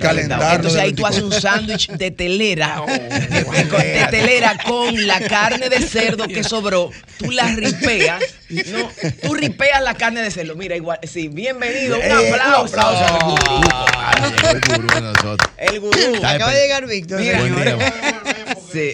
[0.55, 1.39] Entonces ahí tú haces un 24.
[1.59, 6.89] sándwich de telera, de telera con la carne de cerdo que sobró.
[7.17, 8.89] Tú la ripeas, no,
[9.21, 10.55] tú ripeas la carne de cerdo.
[10.55, 12.73] Mira, igual, sí, bienvenido, un Eh, aplauso.
[12.75, 13.67] Un aplauso al gurú.
[13.97, 15.49] Ay, el gurú de nosotros.
[15.57, 16.15] El gurú.
[16.25, 17.19] Acaba de llegar Víctor.
[17.21, 17.77] Mira, Buen señores.
[17.77, 18.57] día.
[18.71, 18.93] Sí.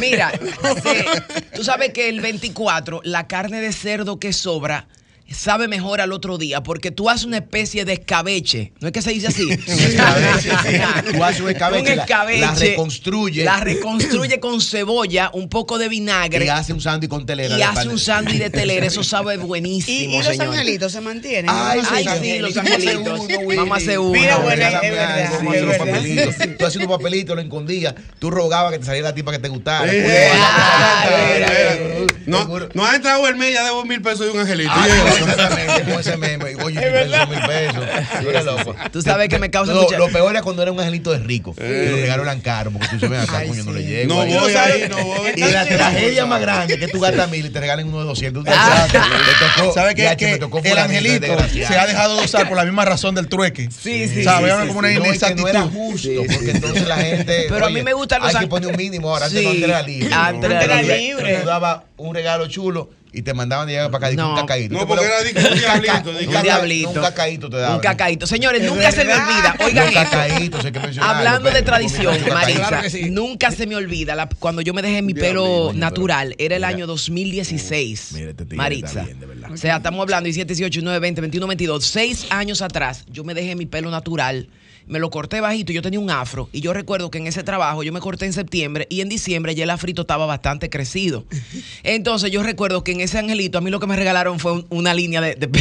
[0.00, 1.04] Mira, sí,
[1.54, 4.86] tú sabes que el 24, la carne de cerdo que sobra
[5.30, 8.72] sabe mejor al otro día porque tú haces una especie de escabeche.
[8.80, 9.48] ¿No es que se dice así?
[9.50, 11.12] escabeche, sí.
[11.16, 13.44] Tú haces un escabeche, Un la- escabeche, la reconstruye.
[13.44, 17.56] La reconstruye con cebolla, un poco de vinagre Y hace un sándwich con telera.
[17.58, 18.86] y hace un sándwich de telera.
[18.86, 20.48] Eso sabe buenísimo, y los señor.
[20.48, 21.46] angelitos se mantienen.
[21.48, 22.56] Ay, sí, los angelitos.
[22.56, 24.12] a hacer uno.
[24.12, 25.94] Mira, bueno, es verdad, algo, vamos a es hacer unos verdad.
[25.94, 26.34] papelitos.
[26.58, 27.94] Tú haciendo un papelito, lo escondías.
[28.18, 29.90] Tú rogabas que te saliera la tipa que te gustara.
[29.92, 30.30] Eh,
[32.00, 32.26] Pues.
[32.26, 34.72] No, no ha entrado el mes, ya debo mil pesos de un angelito.
[35.26, 36.18] Pesos,
[37.28, 37.84] mil pesos.
[38.22, 38.74] Tú eres loco.
[38.92, 41.18] Tú sabes que me causa lo, mucha- Lo peor era cuando era un angelito de
[41.18, 41.54] rico.
[41.54, 43.86] Que los regalos eran caros, porque tú se ven acá, Ay, coño, no le sí.
[43.88, 44.14] llego.
[44.14, 44.34] No ahí.
[44.34, 45.30] voy ahí, no voy.
[45.36, 48.44] Y la tragedia más grande que tú gastas mil y te regalen uno de 200.
[48.48, 48.86] Ah.
[48.92, 50.02] Me tocó, ¿Sabe qué?
[50.02, 53.14] ya, Que me tocó el angelito se ha dejado de usar por la misma razón
[53.14, 53.68] del trueque.
[53.70, 54.46] Sí, sí, ¿Sabe?
[54.46, 54.94] sí, Ahora sí, como una sí.
[54.94, 55.42] No, que inexactitud.
[55.42, 57.46] no era justo, porque entonces la gente.
[57.48, 59.28] Pero a mí me gustan los Hay que poner un mínimo ahora.
[59.28, 60.14] Sí, Antes no era libre.
[60.14, 61.36] antes era libre.
[61.40, 64.16] Tú dabas un regalo chulo y te mandaban de llegar para acá.
[64.16, 64.30] No.
[64.30, 64.74] Un cacaíto.
[64.74, 66.90] No, porque era un diablito, un Un diablito.
[66.90, 67.76] Un cacaíto te daban.
[67.76, 68.26] Un cacaíto.
[68.26, 69.56] Señores, Es nunca se me olvida.
[69.64, 70.58] Oigan esto.
[71.02, 76.34] Hablando de tradición, Marisa, nunca se me olvida cuando yo me dejé mi pelo natural.
[76.38, 78.12] Era el año 2016.
[78.12, 79.06] Mira, este Maritza.
[79.54, 79.66] Está.
[79.66, 81.84] O sea, estamos hablando 17, 18, 19, 20, 21, 22.
[81.84, 84.48] Seis años atrás, yo me dejé mi pelo natural.
[84.86, 86.48] Me lo corté bajito, yo tenía un afro.
[86.52, 89.54] Y yo recuerdo que en ese trabajo yo me corté en septiembre y en diciembre
[89.54, 91.24] ya el afrito estaba bastante crecido.
[91.84, 94.66] Entonces yo recuerdo que en ese angelito a mí lo que me regalaron fue un-
[94.70, 95.36] una línea de...
[95.36, 95.48] de-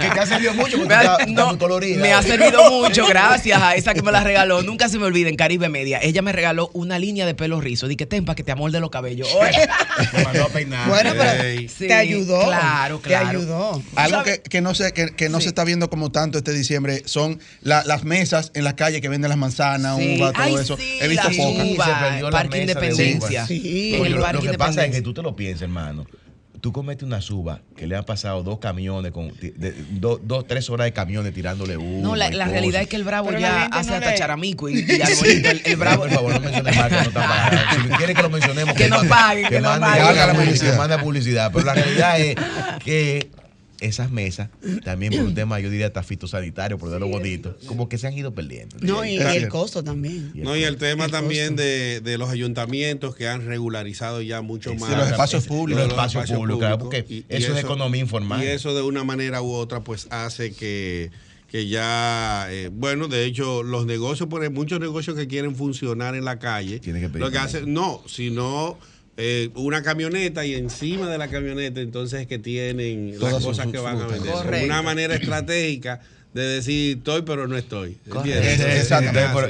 [0.00, 2.00] Que te ha servido mucho porque Me ha- estás- no, muy colorida.
[2.00, 4.62] me ha servido mucho, gracias a esa que me la regaló.
[4.62, 5.98] Nunca se me olvida en Caribe Media.
[6.02, 7.88] Ella me regaló una línea de pelo rizo.
[7.88, 9.28] Dije, ten para que te amolde los cabellos.
[9.34, 9.68] Oye.
[10.12, 10.88] Me mandó a peinar.
[10.88, 11.68] Bueno, pero Ey.
[11.68, 12.40] Sí, te ayudó.
[12.44, 13.28] claro, claro.
[13.30, 13.82] Te ayudó.
[13.96, 15.44] Algo que, que no, se, que, que no Sí.
[15.44, 19.08] se está viendo como tanto este diciembre son la- las mesas en las calles que
[19.08, 20.16] venden las manzanas, Sí.
[20.18, 20.76] uva, todo Ay, eso.
[20.76, 21.88] sí, He visto pocas.
[21.88, 23.46] Se perdió la Parque mesa de Independencia.
[23.48, 26.06] el lo, Parque lo que pasa es que tú te lo piensas, hermano.
[26.62, 30.46] Tú cometes una suba que le han pasado dos camiones, con de- de- dos, dos,
[30.46, 32.00] tres horas de camiones tirándole uva.
[32.00, 34.68] No, la, la realidad es que el bravo Pero ya hace no hasta le- charamico
[34.68, 35.50] y, y arbolito.
[35.50, 36.02] El, el bravo.
[36.04, 37.58] Por favor, no menciones marca, no está pagado.
[37.82, 40.06] Si quiere que lo mencionemos, Que nos mande- paguen, que nos mande- paguen.
[40.06, 40.76] haga la Que publicidad.
[40.76, 41.50] mande manda publicidad.
[41.52, 42.36] Pero la realidad es
[42.84, 43.30] que
[43.82, 44.48] esas mesas,
[44.84, 48.14] también por un tema, yo diría, hasta fitosanitario, por darlo bonito, como que se han
[48.14, 48.76] ido perdiendo.
[48.80, 50.32] No, y, el costo también.
[50.34, 54.70] No, y el tema El también de, de los ayuntamientos que han regularizado ya mucho
[54.70, 54.90] Sí, más.
[54.90, 55.82] de los espacios públicos.
[55.82, 58.42] Los espacios públicos, claro, porque Y- y eso, es economía informal.
[58.42, 61.10] Y eso de una manera u otra pues hace que,
[61.48, 66.14] que ya, eh, bueno, de hecho los negocios, por ejemplo, muchos negocios que quieren funcionar
[66.14, 68.78] en la calle, Tienen que pedir lo que hacen, no, sino
[69.16, 73.50] eh, una camioneta y encima de la camioneta entonces es que tienen Todas las sus
[73.58, 74.32] cosas que van a vender.
[74.32, 74.64] Correcto.
[74.66, 76.00] Una manera estratégica
[76.32, 77.98] de decir estoy pero no estoy.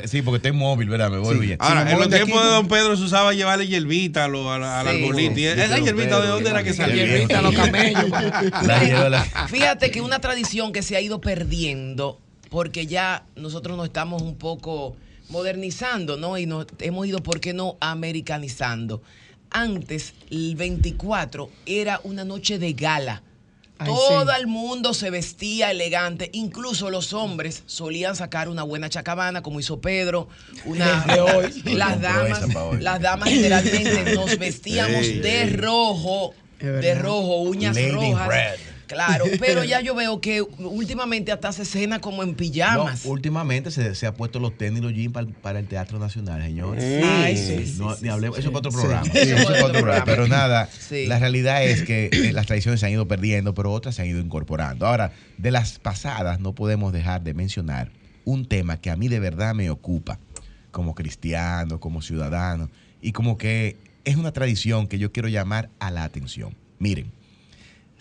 [0.05, 1.11] Sí, porque estoy móvil, ¿verdad?
[1.11, 1.57] Me voy bien.
[1.61, 4.59] Ahora, Si en los tiempos de Don Pedro se usaba llevarle hierbita a lo- a
[4.59, 5.05] la- al Sí.
[5.05, 5.33] arbolito.
[5.39, 7.07] Y Sí, esa hierbita, ¿de dónde era que sí, salía?
[7.07, 8.07] hierbita a los camellos.
[9.49, 12.21] Fíjate que una tradición que se ha ido perdiendo,
[12.51, 14.97] porque ya nosotros nos estamos un poco
[15.29, 16.37] modernizando, ¿no?
[16.37, 19.03] Y nos hemos ido, ¿por qué no?, americanizando.
[19.53, 23.23] Antes, el 24 era una noche de gala.
[23.79, 24.41] Ay, Todo sí.
[24.41, 29.81] el mundo se vestía elegante, incluso los hombres solían sacar una buena chacabana, como hizo
[29.81, 30.29] Pedro,
[30.65, 31.05] una
[31.67, 32.43] las damas,
[32.81, 38.29] las damas generalmente nos vestíamos de rojo, de rojo, uñas Lady rojas.
[38.29, 38.72] Red.
[38.93, 43.05] Claro, pero ya yo veo que últimamente hasta se cena como en No, pijamas.
[43.05, 46.43] últimamente se, se ha puesto los tenis y los jeans para, para el Teatro Nacional,
[46.43, 47.03] señores.
[47.05, 48.41] Ay, sí, No, sí, ni sí, hablemos, sí.
[48.41, 49.07] eso es para otro programa.
[49.13, 50.05] Eso es otro programa.
[50.05, 53.95] Pero nada, la realidad es que eh, las tradiciones se han ido perdiendo, pero otras
[53.95, 54.87] se han ido incorporando.
[54.87, 57.91] Ahora, de las pasadas no podemos dejar de mencionar
[58.25, 60.19] un tema que a mí de verdad me ocupa,
[60.71, 65.91] como cristiano, como ciudadano, y como que es una tradición que yo quiero llamar a
[65.91, 66.55] la atención.
[66.79, 67.13] Miren,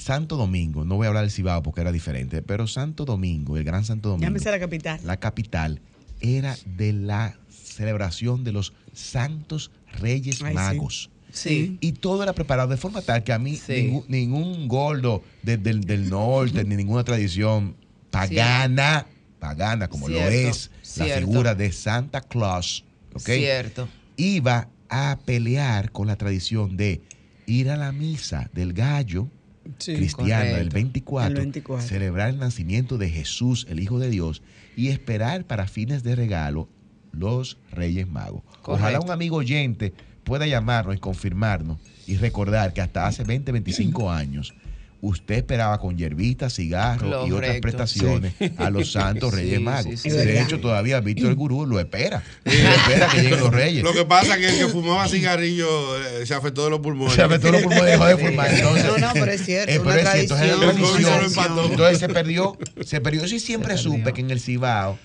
[0.01, 3.63] Santo Domingo, no voy a hablar del Cibao porque era diferente, pero Santo Domingo, el
[3.63, 4.99] Gran Santo Domingo, Llámese la capital.
[5.03, 5.79] la capital,
[6.19, 10.53] era de la celebración de los Santos Reyes Ay.
[10.53, 11.09] Magos.
[11.31, 11.77] Sí.
[11.81, 13.73] Y todo era preparado de forma tal que a mí Sí.
[13.83, 17.75] ningún, ningún gordo de- del, del norte ni ninguna tradición
[18.09, 19.05] pagana,
[19.39, 21.27] pagana como lo Cierto, es la cierto.
[21.27, 22.83] figura de Santa Claus,
[23.13, 23.21] ¿ok?
[23.21, 23.87] Cierto.
[24.17, 27.01] iba a pelear con la tradición de
[27.45, 29.29] ir a la misa del gallo
[29.77, 29.95] Sí.
[29.95, 30.73] cristiana del correcto.
[30.75, 31.87] 24, El 24.
[31.87, 34.41] celebrar el nacimiento de Jesús, el Hijo de Dios,
[34.75, 36.69] y esperar para fines de regalo
[37.11, 38.43] los Reyes Magos.
[38.63, 44.11] Ojalá un amigo oyente pueda llamarnos y confirmarnos y recordar que hasta hace 20, 25
[44.11, 44.53] años
[45.01, 47.61] usted esperaba con hierbita, cigarro y otras Correcto.
[47.61, 49.85] prestaciones a los santos Reyes sí, Magos.
[49.85, 50.09] sí, sí.
[50.11, 52.21] de hecho, todavía Víctor el Gurú lo espera.
[52.45, 53.83] Lo espera que lleguen los Reyes.
[53.83, 55.67] Lo que pasa es que el que fumaba cigarrillo
[56.01, 57.15] eh, se afectó de los pulmones.
[57.15, 58.53] Se afectó los pulmones dejó de fumar.
[58.53, 61.13] Entonces, No, no, pero es cierto, eh, una es cierto, es tradición, una tradición.
[61.13, 61.71] una tradición.
[61.71, 63.21] Entonces se perdió, se perdió.
[63.21, 64.13] Yo sí siempre Se supe perdió.
[64.13, 64.99] que en el Cibao,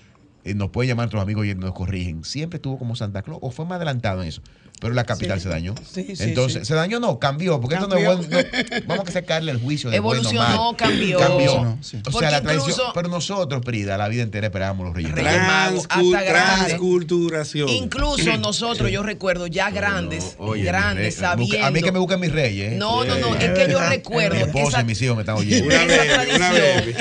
[0.44, 3.50] eh, nos pueden llamar nuestros amigos y nos corrigen, siempre estuvo como Santa Claus, o
[3.50, 4.42] fue más adelantado en eso.
[4.80, 5.74] Pero la capital se dañó.
[5.90, 6.66] Sí, sí, Entonces, sí.
[6.66, 8.28] se dañó, no, cambió, porque esto no es Cambió.
[8.28, 8.48] bueno.
[8.80, 11.18] no, vamos a sacarle el juicio de Evolucionó, bueno, cambió.
[11.18, 11.78] Cambió.
[11.80, 11.96] Sí.
[11.98, 12.70] O Porque sea, la tradición.
[12.70, 15.88] incluso- Pero nosotros, Prida, la vida entera esperábamos los Reyes Reyes Magos.
[15.88, 17.68] Transcul- hasta transculturación.
[17.68, 21.64] Incluso nosotros, yo recuerdo ya grandes, Oye, grandes, sabiendo.
[21.66, 22.72] A mí que me busquen mis reyes.
[22.74, 22.76] ¿eh?
[22.76, 25.66] No, no, no, es que yo recuerdo Mi esposa y mis hijos me están oyendo.
[25.66, 25.82] Una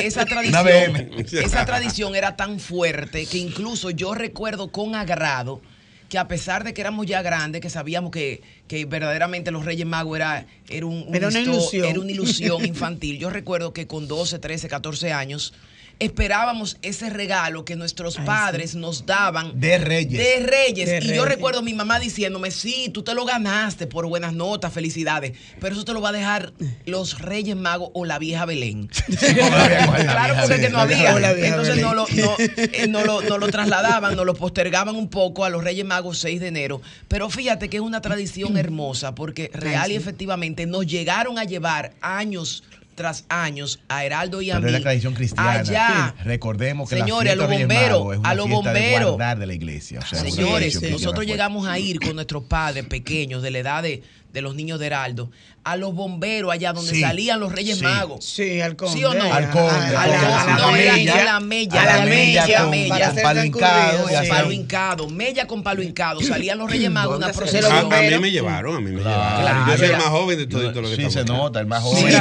[0.08, 5.62] esa tradición, esa tradición era tan fuerte que incluso yo recuerdo con agrado
[6.10, 9.86] que a pesar de que éramos ya grandes, que sabíamos que, que verdaderamente los Reyes
[9.88, 11.86] Magos era, era, un- un Era una histo- ilusión.
[11.88, 15.54] era una ilusión infantil, yo recuerdo que con 12, 13, 14 años
[16.00, 20.12] esperábamos ese regalo que nuestros padres nos daban De Reyes.
[20.12, 20.90] de Reyes.
[20.90, 24.34] De y yo recuerdo a mi mamá diciéndome, sí, tú te lo ganaste por buenas
[24.34, 26.54] notas, felicidades, pero eso te lo va a dejar
[26.86, 28.88] los Reyes Magos o la vieja Belén.
[29.20, 31.16] claro, porque que no había.
[31.48, 35.46] Entonces no lo, no, eh, no lo, no lo trasladaban, no lo postergaban un poco
[35.46, 36.82] a los Reyes Magos 6 de enero.
[37.08, 41.94] Pero fíjate que es una tradición hermosa porque real y efectivamente nos llegaron a llevar
[42.02, 42.64] años
[42.96, 45.52] tras años a Heraldo y a Pero mí es la tradición cristiana.
[45.52, 49.10] allá Recordemos que Señores, a los de bomberos, a los de bomberos.
[49.12, 50.00] guardar de la iglesia.
[50.00, 53.84] O sea, una Señores, nosotros llegamos a ir con nuestros padres pequeños de la edad
[53.84, 54.02] de,
[54.36, 55.32] de los niños de Heraldo
[55.64, 57.84] a los bomberos allá donde Sí, salían los Reyes sí.
[57.84, 58.24] Magos.
[58.24, 58.94] Sí, al conde.
[59.00, 59.34] ¿Sí o no?
[59.34, 60.26] Al conde, A- la- conde.
[60.36, 61.14] a la no, era mella.
[61.22, 63.08] a la mella, a la mella con- mella.
[63.14, 66.22] Con palo hincado palo hincado, mella con palo hincado.
[66.22, 67.90] Salían los Reyes Magos, una ¿Dónde se- procesión.
[67.90, 69.38] lo A, a mí me llevaron, a mí me Claro.
[69.40, 69.68] llevaron.
[69.72, 71.34] Yo soy el más joven de todo esto lo que Sí, estamos se acá.
[71.34, 72.14] nota, el más joven.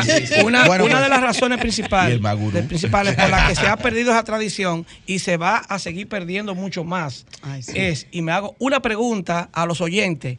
[0.45, 2.21] Una, Bueno, una pues- de las razones principales,
[2.69, 6.55] principales por las que se ha perdido esa tradición y se va a seguir perdiendo
[6.55, 7.73] mucho más Ay, sí.
[7.77, 10.39] es, y me hago una pregunta a los oyentes,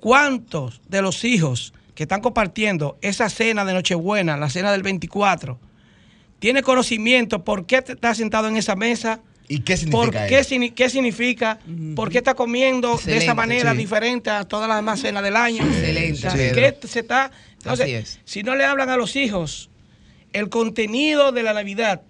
[0.00, 5.58] ¿cuántos de los hijos que están compartiendo esa cena de Nochebuena, la cena del 24,
[6.38, 9.20] tiene conocimiento por qué te estás sentado en esa mesa?
[9.50, 10.50] ¿Y qué ¿Por significa qué, eso?
[10.54, 11.58] signi- qué significa?
[11.96, 13.78] ¿Por qué está comiendo de esa manera sí.
[13.78, 15.64] diferente a todas las demás cenas del año?
[15.64, 16.54] Excelente, O sea, Pedro.
[16.80, 17.30] ¿qué se está?
[17.56, 18.20] Entonces, Así es.
[18.24, 19.70] si no le hablan a los hijos
[20.34, 22.02] el contenido de la Navidad,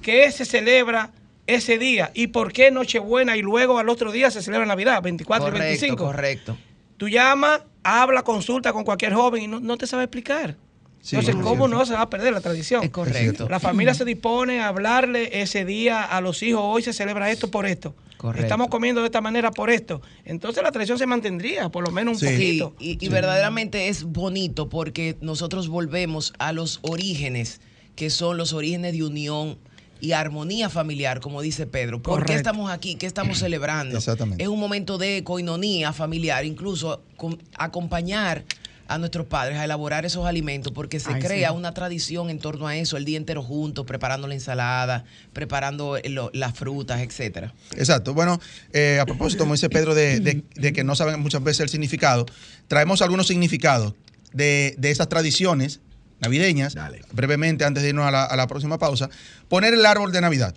[0.00, 1.12] que se celebra
[1.46, 5.48] ese día y por qué Nochebuena y luego al otro día se celebra Navidad, 24
[5.48, 6.04] y Correcto, 25.
[6.04, 6.56] correcto.
[6.96, 10.56] Tú llamas, habla, consulta con cualquier joven y no, no te sabe explicar.
[11.00, 12.82] Sí, Entonces, es ¿cómo no se va a perder la tradición?
[12.82, 13.48] Es correcto.
[13.48, 17.48] La familia se dispone a hablarle ese día a los hijos, hoy se celebra esto
[17.48, 17.94] por esto.
[18.16, 18.44] Correcto.
[18.44, 20.00] Estamos comiendo de esta manera por esto.
[20.24, 22.36] Entonces la tradición se mantendría, por lo menos un Sí.
[22.36, 22.74] Sí, poquito.
[22.80, 27.60] y, y verdaderamente es bonito porque nosotros volvemos a los orígenes,
[27.94, 29.58] que son los orígenes de unión
[30.00, 32.02] y armonía familiar, como dice Pedro.
[32.02, 32.32] ¿Por Correcto.
[32.32, 32.94] qué estamos aquí?
[32.96, 33.96] ¿Qué estamos celebrando?
[33.96, 34.42] Exactamente.
[34.42, 38.44] Es un momento de coinonía familiar, incluso con- acompañar
[38.88, 41.54] a nuestros padres a elaborar esos alimentos porque se Ay, crea sí.
[41.56, 46.08] una tradición en torno a eso, el día entero juntos, preparando la ensalada, preparando eh,
[46.08, 47.52] lo- las frutas, etcétera.
[47.76, 48.14] Exacto.
[48.14, 48.40] Bueno,
[48.72, 51.68] eh, a propósito, como dice Pedro, de, de- de que no saben muchas veces el
[51.68, 52.26] significado,
[52.68, 53.94] traemos algunos significados
[54.32, 55.80] de, de esas tradiciones
[56.20, 57.02] navideñas, Dale.
[57.12, 59.10] brevemente, antes de irnos a la, a la próxima pausa.
[59.48, 60.54] Poner el árbol de Navidad.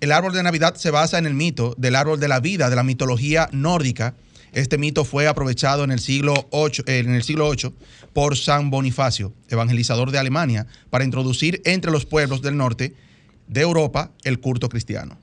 [0.00, 2.76] El árbol de Navidad se basa en el mito del árbol de la vida, de
[2.76, 4.14] la mitología nórdica.
[4.52, 7.72] Este mito fue aprovechado en el siglo VIII, en el siglo VIII
[8.12, 12.94] por San Bonifacio, evangelizador de Alemania, para introducir entre los pueblos del norte
[13.46, 15.18] de Europa el culto cristiano.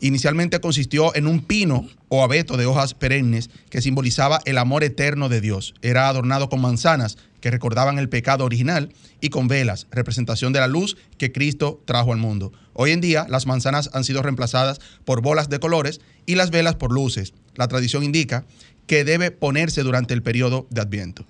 [0.00, 5.28] Inicialmente consistió en un pino o abeto de hojas perennes que simbolizaba el amor eterno
[5.28, 5.74] de Dios.
[5.82, 10.66] Era adornado con manzanas que recordaban el pecado original y con velas, representación de la
[10.66, 12.52] luz que Cristo trajo al mundo.
[12.72, 16.74] Hoy en día las manzanas han sido reemplazadas por bolas de colores y las velas
[16.74, 17.34] por luces.
[17.54, 18.44] La tradición indica
[18.86, 21.26] que debe ponerse durante el periodo de Adviento.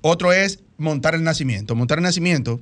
[0.00, 1.74] Otro es montar el nacimiento.
[1.74, 2.60] Montar el nacimiento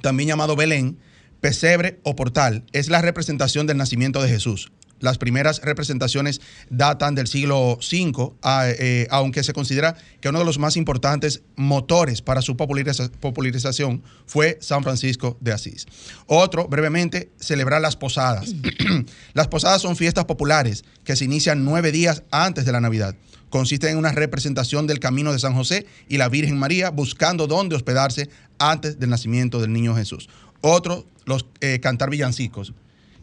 [0.00, 0.98] también llamado Belén,
[1.40, 4.70] pesebre o portal, es la representación del nacimiento de Jesús.
[5.00, 10.58] Las primeras representaciones datan del siglo V, eh, aunque se considera que uno de los
[10.58, 15.86] más importantes motores para su populariza- popularización fue San Francisco de Asís.
[16.26, 18.54] Otro, brevemente, celebrar las posadas.
[19.34, 23.14] las posadas son fiestas populares que se inician nueve días antes de la Navidad.
[23.50, 27.76] Consisten en una representación del camino de San José y la Virgen María buscando dónde
[27.76, 30.28] hospedarse antes del nacimiento del niño Jesús.
[30.60, 32.74] Otro, los eh, cantar villancicos,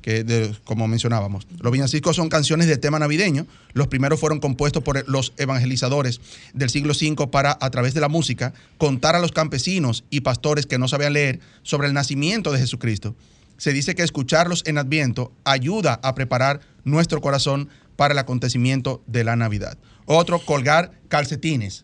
[0.05, 1.47] que como mencionábamos.
[1.59, 3.47] Los villancicos son canciones de tema navideño.
[3.73, 6.21] Los primeros fueron compuestos por los evangelizadores
[6.53, 10.67] del siglo V para, a través de la música, contar a los campesinos y pastores
[10.67, 13.15] que no sabían leer sobre el nacimiento de Jesucristo.
[13.57, 19.23] Se dice que escucharlos en Adviento ayuda a preparar nuestro corazón para el acontecimiento de
[19.23, 19.75] la Navidad.
[20.05, 21.83] Otro, colgar calcetines.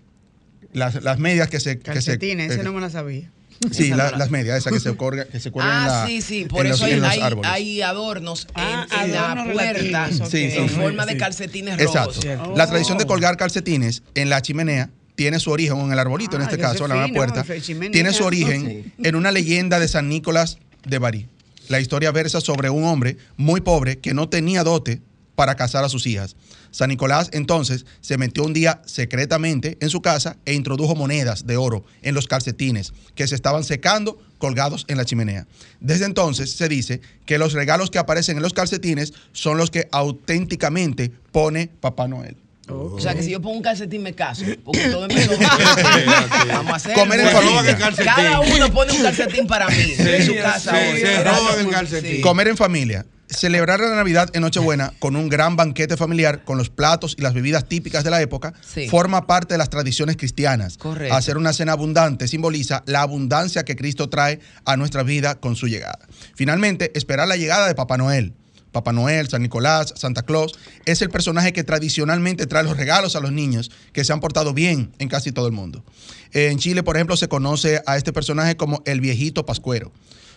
[0.74, 1.80] Las, medias que se...
[1.80, 3.32] que se- Calcetines, ese no me la sabía.
[3.72, 6.08] Sí, la- la- las medias, esas que se, colga- que se cuelgan en, Ah, la-
[6.08, 7.52] sí, sí, por en eso los, hay, en hay- árboles.
[7.52, 10.76] hay adornos en, Ah, en la adornos puerta relativos, Sí, en sí.
[10.76, 12.18] forma de calcetines rojos.
[12.18, 12.54] Exacto.
[12.56, 16.36] La tradición de colgar calcetines en la chimenea tiene su origen, o en el arbolito
[16.38, 17.46] en Ah, este yo soy caso, en la fino, puerta,
[17.92, 21.28] tiene su origen en una leyenda de San Nicolás de Bari.
[21.68, 25.02] La historia versa sobre un hombre muy pobre que no tenía dote
[25.36, 26.36] para casar a sus hijas.
[26.72, 31.58] San Nicolás entonces se metió un día secretamente en su casa e introdujo monedas de
[31.58, 35.46] oro en los calcetines que se estaban secando colgados en la chimenea.
[35.80, 39.88] Desde entonces se dice que los regalos que aparecen en los calcetines son los que
[39.92, 42.38] auténticamente pone Papá Noel.
[42.70, 44.46] O sea que si yo pongo un calcetín me caso.
[44.64, 45.32] Porque todo empezó.
[46.48, 46.94] Vamos a hacer.
[46.94, 47.72] Comer en Se roban familia.
[47.72, 48.06] el calcetín.
[48.16, 50.72] Cada uno pone un calcetín para mí en su casa.
[50.72, 51.00] sí, hoy.
[51.02, 52.16] se roban el calcetín.
[52.18, 52.22] sí.
[52.22, 53.06] Comer en familia.
[53.32, 57.34] Celebrar la Navidad en Nochebuena con un gran banquete familiar con los platos y las
[57.34, 58.90] bebidas típicas de la época Sí.
[58.90, 60.78] forma parte de las tradiciones cristianas.
[60.78, 61.16] Correcto.
[61.16, 65.68] Hacer una cena abundante simboliza la abundancia que Cristo trae a nuestra vida con su
[65.68, 66.00] llegada.
[66.36, 68.34] Finalmente, esperar la llegada de Papá Noel.
[68.74, 70.54] Papá Noel, San Nicolás, Santa Claus,
[70.86, 74.54] es el personaje que tradicionalmente trae los regalos a los niños que se han portado
[74.54, 75.84] bien en casi todo el mundo.
[76.32, 79.92] En Chile, por ejemplo, se conoce a este personaje como el viejito pascuero.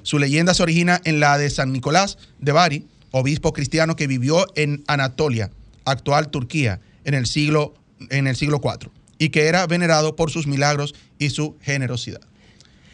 [0.04, 4.46] Su leyenda se origina en la de San Nicolás de Bari, obispo cristiano que vivió
[4.54, 5.50] en Anatolia,
[5.84, 7.74] actual Turquía, en el siglo,
[8.10, 12.20] en el siglo IV, y que era venerado por sus milagros y su generosidad.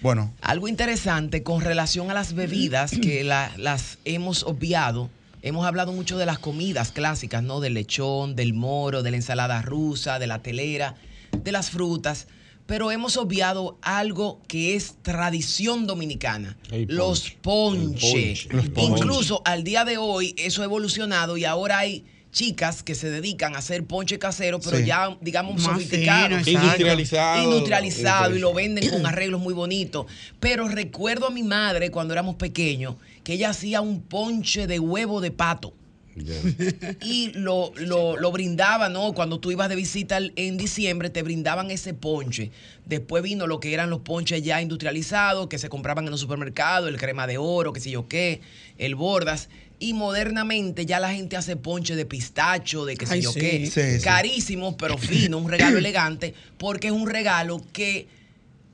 [0.02, 5.10] Bueno, Algo interesante con relación a las bebidas que la- las hemos obviado.
[5.42, 7.60] Hemos hablado mucho de las comidas clásicas, ¿no?
[7.60, 10.94] Del lechón, del moro, de la ensalada rusa, de la telera,
[11.42, 12.28] de las frutas.
[12.70, 16.56] Pero hemos obviado algo que es tradición dominicana.
[16.86, 18.46] Los ponches.
[18.46, 18.70] ponche.
[18.76, 23.56] Incluso al día de hoy eso ha evolucionado y ahora hay chicas que se dedican
[23.56, 24.84] a hacer ponche casero, pero Sí.
[24.84, 26.46] ya, digamos, Más sofisticados.
[26.46, 27.42] Industrializado.
[27.42, 30.06] Industrializado y lo venden con arreglos muy bonitos.
[30.38, 35.20] Pero recuerdo a mi madre cuando éramos pequeños que ella hacía un ponche de huevo
[35.20, 35.74] de pato.
[37.02, 39.12] Y lo, lo, lo brindaba, ¿no?
[39.12, 42.50] Cuando tú ibas de visita en diciembre, te brindaban ese ponche.
[42.86, 46.88] Después vino lo que eran los ponches ya industrializados, que se compraban en los supermercados,
[46.88, 48.40] el crema de oro, qué sé yo qué,
[48.78, 49.48] el bordas.
[49.78, 53.40] Y modernamente ya la gente hace ponche de pistacho, de qué sé Ay, yo sí.
[53.40, 53.66] qué.
[53.66, 54.04] Sí, sí.
[54.04, 58.06] Carísimo, pero fino, un regalo elegante, porque es un regalo que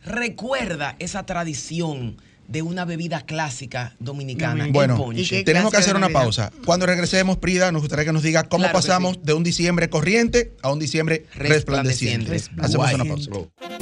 [0.04, 2.16] recuerda esa tradición
[2.48, 5.22] de una bebida clásica dominicana, el bueno, ponche.
[5.22, 6.52] ¿Y qué tenemos que hacer una pausa.
[6.64, 9.20] Cuando regresemos, Prida, nos gustaría que nos diga cómo Claro pasamos sí.
[9.24, 12.30] de un diciembre corriente a un diciembre resplandeciente.
[12.30, 12.62] Resplandeciente.
[12.62, 13.75] Hacemos una pausa.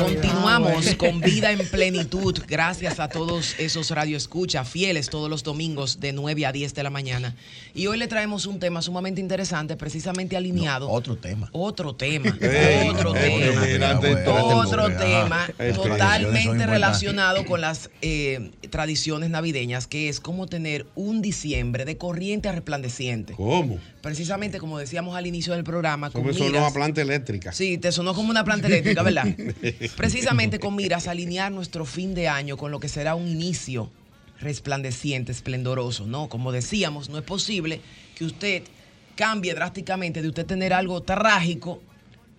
[0.00, 2.38] Continuamos con Vida en Plenitud.
[2.48, 6.88] Gracias a todos esos radioescuchas fieles todos los domingos de 9 a 10 de la
[6.90, 7.34] mañana.
[7.74, 10.88] Y hoy le traemos un tema sumamente interesante, precisamente alineado.
[10.88, 11.50] Otro tema.
[11.52, 12.34] Otro tema.
[12.40, 14.00] Ey, otro ey, tema.
[14.54, 21.84] Otro tema totalmente relacionado con las eh, tradiciones navideñas, que es cómo tener un diciembre
[21.84, 23.34] de corriente a resplandeciente.
[23.34, 23.78] ¿Cómo?
[24.00, 27.52] Precisamente como decíamos al inicio del programa, Como no miras- a planta eléctrica.
[27.52, 29.26] Sí, te sonó como una planta eléctrica, ¿verdad?
[29.96, 33.90] Precisamente con miras a alinear nuestro fin de año con lo que será un inicio
[34.40, 36.28] resplandeciente, esplendoroso, ¿no?
[36.28, 37.80] Como decíamos, no es posible
[38.14, 38.62] que usted
[39.14, 41.82] cambie drásticamente de usted tener algo trágico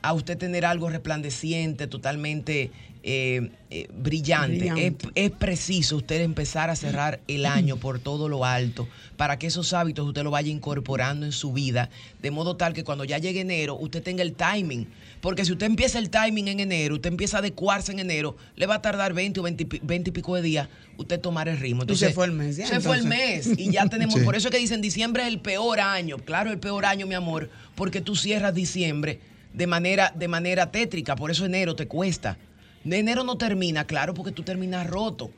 [0.01, 2.71] a usted tener algo resplandeciente, totalmente
[3.03, 4.57] eh, eh, brillante.
[4.57, 4.87] Brillante.
[4.87, 8.87] Es, es preciso usted empezar a cerrar el año por todo lo alto
[9.17, 11.89] para que esos hábitos usted lo vaya incorporando en su vida,
[12.21, 14.87] de modo tal que cuando ya llegue enero usted tenga el timing.
[15.21, 18.65] Porque si usted empieza el timing en enero, usted empieza a adecuarse en enero, le
[18.65, 21.47] va a tardar 20 o 20, y pi- 20 y pico de días usted tomar
[21.47, 21.83] el ritmo.
[21.87, 23.47] Y se fue el mes, ya, Se fue el entonces.
[23.47, 24.25] mes y ya tenemos, Sí.
[24.25, 26.17] por eso es que dicen diciembre es el peor año.
[26.17, 29.19] Claro, el peor año, mi amor, porque tú cierras diciembre
[29.53, 32.37] de manera, de manera tétrica, por eso enero te cuesta.
[32.83, 35.29] De enero no termina, claro, porque tú terminas roto.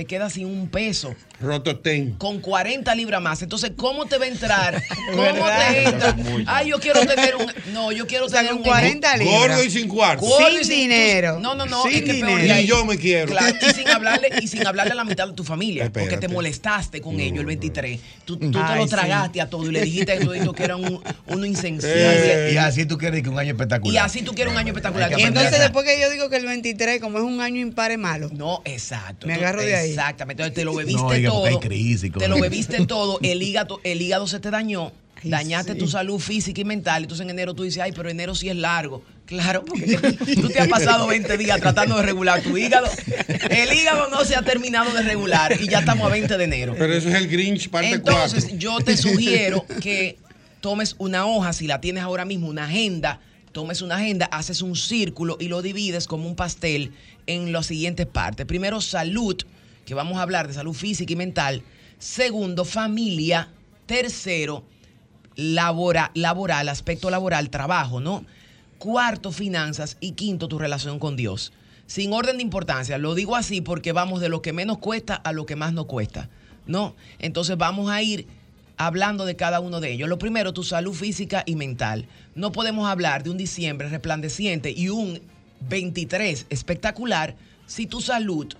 [0.00, 2.12] Te quedas sin un peso, Rototén.
[2.14, 3.42] con 40 libras más.
[3.42, 4.82] Entonces, ¿cómo te va a entrar?
[5.10, 5.72] ¿Cómo ¿Verdad?
[5.72, 6.16] te entra?
[6.46, 7.52] Ay, yo quiero tener un.
[7.74, 8.62] No, yo quiero O sea, tener un.
[8.62, 9.38] 40 libras.
[9.40, 10.24] Gordo y sin cuarto.
[10.24, 11.38] Gordo Sin dinero.
[11.38, 11.82] No, no, no.
[11.82, 12.64] Sin es que peor ahí.
[12.64, 13.26] Y yo me quiero.
[13.26, 15.90] Claro, y sin hablarle, y sin hablarle a la mitad de tu familia.
[15.92, 18.00] Porque te molestaste con ellos el 23.
[18.24, 18.88] Tú, tú te lo sí.
[18.88, 22.48] tragaste a todo y le dijiste a todito que eran un, uno insensible.
[22.48, 22.52] Eh.
[22.54, 23.94] Y así tú quieres que un año espectacular.
[23.94, 25.12] Y así tú quieres un año espectacular.
[25.18, 27.98] Y entonces después que yo digo que el 23, como es un año impar es
[27.98, 28.30] malo.
[28.32, 29.26] No, exacto.
[29.26, 29.89] Me Tú- agarro de ahí.
[29.90, 30.42] Exactamente.
[30.42, 31.60] Entonces te lo bebiste No, oiga, todo.
[31.60, 33.18] crisis te lo bebiste todo.
[33.22, 34.92] El hígado, el hígado se te dañó.
[35.22, 35.78] Ay, dañaste sí.
[35.78, 37.02] tu salud física y mental.
[37.02, 39.02] Entonces en enero tú dices, ay, pero enero sí es largo.
[39.26, 39.96] Claro, porque
[40.40, 42.88] tú te has pasado 20 días tratando de regular tu hígado.
[43.48, 46.74] El hígado no se ha terminado de regular y ya estamos a 20 de enero.
[46.76, 48.24] Pero eso es el Grinch parte 4.
[48.24, 50.18] Entonces, yo te sugiero que
[50.60, 53.20] tomes una hoja, si la tienes ahora mismo, una agenda,
[53.52, 56.92] tomes una agenda, haces un círculo y lo divides como un pastel
[57.26, 58.46] en las siguientes partes.
[58.46, 59.36] Primero, salud,
[59.90, 61.62] que vamos a hablar de salud física y mental.
[61.98, 63.48] Segundo, familia.
[63.86, 64.62] Tercero,
[65.34, 68.24] labora- laboral, aspecto laboral, trabajo, ¿no?
[68.78, 69.96] Cuarto, finanzas.
[69.98, 71.52] Y quinto, tu relación con Dios.
[71.86, 72.98] Sin orden de importancia.
[72.98, 75.86] Lo digo así porque vamos de lo que menos cuesta a lo que más nos
[75.86, 76.28] cuesta,
[76.66, 76.94] ¿no?
[77.18, 78.28] Entonces vamos a ir
[78.76, 80.08] hablando de cada uno de ellos.
[80.08, 82.06] Lo primero, tu salud física y mental.
[82.36, 85.20] No podemos hablar de un diciembre resplandeciente y un
[85.68, 87.34] 23 espectacular
[87.66, 88.54] si tu salud,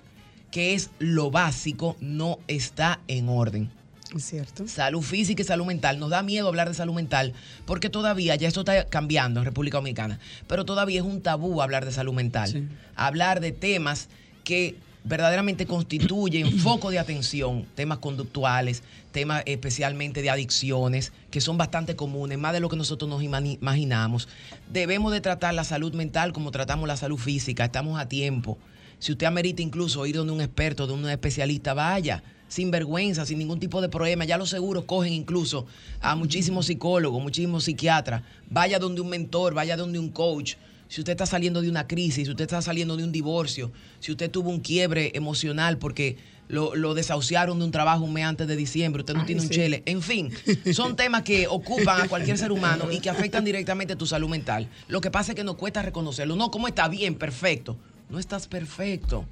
[0.51, 3.71] que es lo básico, no está en orden.
[4.17, 4.67] Es cierto.
[4.67, 5.99] Salud física y salud mental.
[6.01, 7.33] Nos da miedo hablar de salud mental
[7.65, 11.85] porque todavía, ya esto está cambiando en República Dominicana, pero todavía es un tabú hablar
[11.85, 12.69] de salud mental.
[12.97, 14.09] Hablar de temas
[14.43, 18.83] que verdaderamente constituyen foco de atención, temas conductuales,
[19.13, 24.29] temas especialmente de adicciones, que son bastante comunes, más de lo que nosotros nos imaginamos.
[24.73, 28.59] Debemos de tratar la salud mental como tratamos la salud física, estamos a tiempo.
[29.01, 33.39] Si usted amerita incluso ir donde un experto, de un especialista, vaya, sin vergüenza, sin
[33.39, 34.25] ningún tipo de problema.
[34.25, 35.67] Ya los seguros cogen incluso
[36.01, 38.23] a muchísimos psicólogos, muchísimos psiquiatras.
[38.51, 40.55] Vaya donde un mentor, vaya donde un coach.
[40.89, 43.71] Si usted está saliendo de una crisis, si usted está saliendo de un divorcio,
[44.01, 46.17] si usted tuvo un quiebre emocional porque
[46.49, 49.43] lo, lo desahuciaron de un trabajo un mes antes de diciembre, usted no Ay, tiene
[49.43, 49.85] un chele.
[49.87, 50.33] En fin,
[50.75, 54.69] son temas que ocupan a cualquier ser humano y que afectan directamente tu salud mental.
[54.89, 56.35] Lo que pasa es que nos cuesta reconocerlo.
[56.35, 56.89] No, ¿cómo está?
[56.89, 57.77] Bien, perfecto.
[58.11, 59.25] No estás perfecto.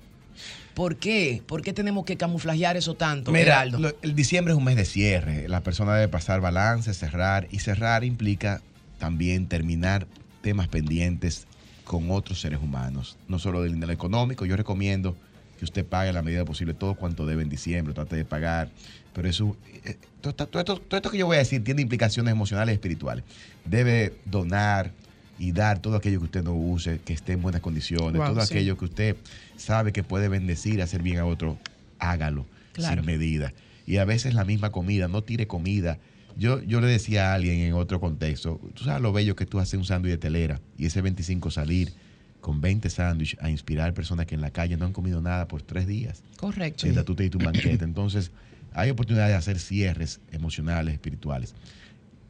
[0.74, 1.42] ¿Por qué?
[1.46, 4.84] ¿Por qué tenemos que camuflajear eso tanto, Mira, lo- el diciembre es un mes de
[4.84, 5.48] cierre.
[5.48, 7.48] La persona debe pasar balance, cerrar.
[7.50, 8.60] Y cerrar implica
[8.98, 10.06] también terminar
[10.40, 11.46] temas pendientes
[11.84, 13.16] con otros seres humanos.
[13.26, 14.46] No solo del económico.
[14.46, 15.16] Yo recomiendo
[15.58, 17.92] que usted pague a la medida posible todo cuanto debe en diciembre.
[17.92, 18.70] Trate de pagar.
[19.14, 22.76] Pero eso, eh, todo, todo esto que yo voy a decir tiene implicaciones emocionales y
[22.76, 23.24] espirituales.
[23.64, 24.92] Debe donar
[25.38, 28.44] y dar todo aquello que usted no use, que esté en buenas condiciones, Wow, todo
[28.44, 28.54] sí.
[28.54, 29.16] aquello que usted
[29.56, 31.58] sabe que puede bendecir, hacer bien a otro,
[31.98, 33.02] hágalo Claro.
[33.02, 33.52] sin medida.
[33.86, 35.98] Y a veces la misma comida, no tire comida.
[36.36, 39.58] Yo, yo le decía a alguien en otro contexto, tú sabes lo bello que tú
[39.58, 41.92] haces un sándwich de telera y ese 25 salir
[42.40, 45.62] con 20 sándwiches a inspirar personas que en la calle no han comido nada por
[45.62, 46.22] tres días.
[46.36, 46.86] Correcto.
[47.04, 47.84] Tú te diste un banquete.
[47.84, 48.30] Entonces,
[48.72, 51.54] hay oportunidad de hacer cierres emocionales, espirituales.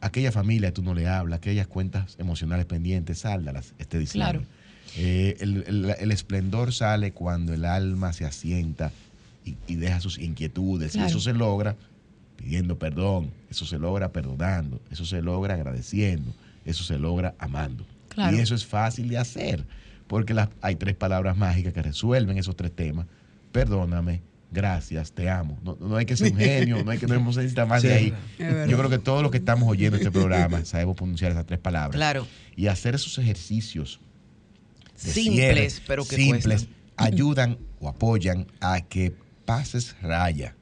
[0.00, 4.40] Aquella familia tú no le hablas, aquellas cuentas emocionales pendientes, sáldalas este diciembre.
[4.40, 4.46] Claro.
[4.96, 8.92] Eh, el, el- el esplendor sale cuando el alma se asienta
[9.44, 10.92] y, y deja sus inquietudes.
[10.92, 11.06] Claro.
[11.08, 11.76] Y eso se logra
[12.36, 16.32] pidiendo perdón, eso se logra perdonando, eso se logra agradeciendo,
[16.64, 17.84] eso se logra amando.
[18.08, 18.36] Claro.
[18.36, 19.64] Y eso es fácil de hacer,
[20.06, 23.06] porque las- hay tres palabras mágicas que resuelven esos tres temas.
[23.52, 24.20] Perdóname,
[24.50, 25.58] gracias, te amo.
[25.62, 28.14] No, no hay que ser un genio, no hay que no necesita más de ahí.
[28.38, 31.96] Yo creo que todos los que estamos oyendo este programa sabemos pronunciar esas tres palabras.
[31.96, 32.26] Claro.
[32.56, 34.00] Y hacer esos ejercicios
[34.94, 36.74] Simples, cierre, pero que simples, cuestan.
[36.96, 40.56] ayudan o apoyan a que pases raya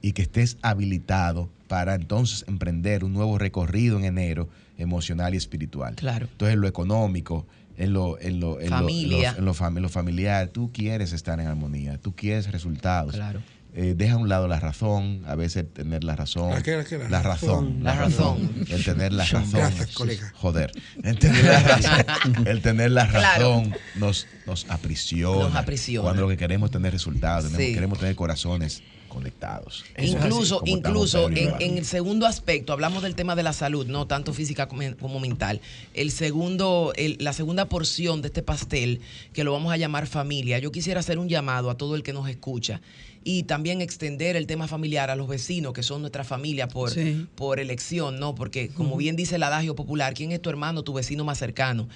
[0.00, 4.48] y que estés habilitado para entonces emprender un nuevo recorrido en enero
[4.78, 5.94] emocional y espiritual.
[5.96, 6.28] Claro.
[6.30, 7.46] Entonces, en lo económico,
[7.76, 9.28] en lo, en lo, en lo- Familia.
[9.30, 12.50] en lo- en lo fam- en lo familiar, tú quieres estar en armonía, tú quieres
[12.50, 13.14] resultados.
[13.14, 13.40] Claro.
[13.78, 16.48] Eh, deja a un lado la razón, a veces tener la razón.
[16.48, 16.96] ¿La qué, la qué?
[16.96, 17.80] La La razón.
[17.82, 18.64] La razón.
[18.70, 19.50] El tener la razón.
[19.52, 20.32] Gracias, colega.
[20.34, 20.72] Joder.
[21.02, 22.06] El tener la razón,
[22.46, 23.56] el tener la Claro.
[23.58, 25.48] razón nos, nos aprisiona.
[25.50, 26.04] Nos aprisiona.
[26.04, 27.74] Cuando lo que queremos es tener resultados, Sí.
[27.74, 29.84] queremos tener corazones conectados.
[29.94, 34.32] Eso Incluso, incluso en, el segundo aspecto, hablamos del tema de la salud, no tanto
[34.32, 35.60] física como, como mental.
[35.94, 39.00] El segundo, el- la segunda porción de este pastel,
[39.32, 42.12] que lo vamos a llamar familia, yo quisiera hacer un llamado a todo el que
[42.12, 42.80] nos escucha
[43.24, 47.26] y también extender el tema familiar a los vecinos, que son nuestra familia por, Sí.
[47.34, 48.34] por elección, ¿no?
[48.34, 51.88] Porque como bien dice el adagio popular, ¿quién es tu hermano, tu vecino más cercano?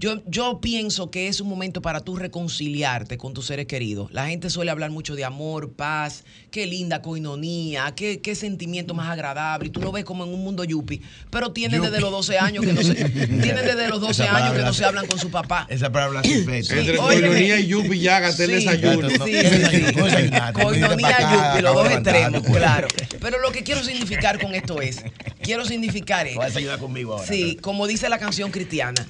[0.00, 4.10] Yo, yo pienso que es un momento para tú reconciliarte con tus seres queridos.
[4.12, 9.10] La gente suele hablar mucho de amor, paz, qué linda coinonía, qué, qué sentimiento más
[9.10, 9.66] agradable.
[9.66, 11.02] Y tú lo ves como en un mundo yuppie.
[11.28, 14.54] Pero tienen desde los 12 años que no se, tienen desde los 12 Esa años
[14.56, 15.66] que no se- hablan con su papá.
[15.68, 16.78] Esa palabra fecha.
[16.78, 18.64] Entre coinonía y yupi ya gasté el Sí.
[18.64, 19.10] desayuno.
[19.10, 20.52] Sí, ¿qué sí, sí.
[20.54, 22.88] Coinonía acá, yuppie, los dos extremos, claro.
[23.20, 25.04] Pero lo que quiero significar con esto es,
[25.42, 27.26] quiero significar es, Vas a desayunar conmigo ahora.
[27.26, 29.06] Sí, como dice la canción cristiana.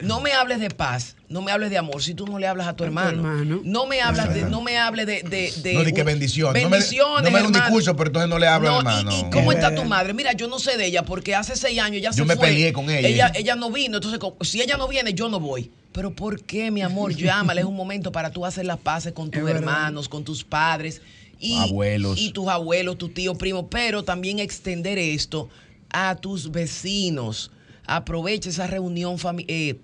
[0.00, 2.66] No me hables de paz, no me hables de amor si tú no le hablas
[2.66, 3.18] a tu hermano.
[3.18, 3.60] hermano.
[3.64, 6.48] No me hablas de, no me hables de, de, de- No di que bendición.
[6.52, 8.94] No me- Bendiciones, no me un discurso, pero entonces no le hablo al No, y-
[8.98, 9.18] hermano.
[9.28, 10.12] Y, cómo Es está tu madre?
[10.12, 12.48] Mira, yo no sé de ella porque hace seis años ya se Yo me fue.
[12.48, 13.08] peleé con ella.
[13.08, 15.70] Ella, ella no vino, entonces si ella no viene, yo no voy.
[15.92, 17.14] Pero ¿por qué, mi amor?
[17.16, 19.60] Llámale, es un momento para tú hacer las paces con tus Es verdad.
[19.62, 21.02] hermanos, con tus padres
[21.38, 22.18] y Abuelos.
[22.18, 25.48] y tus abuelos, tus tíos, primos, pero también extender esto
[25.90, 27.52] a tus vecinos.
[27.86, 29.76] Aprovecha esa reunión familiar.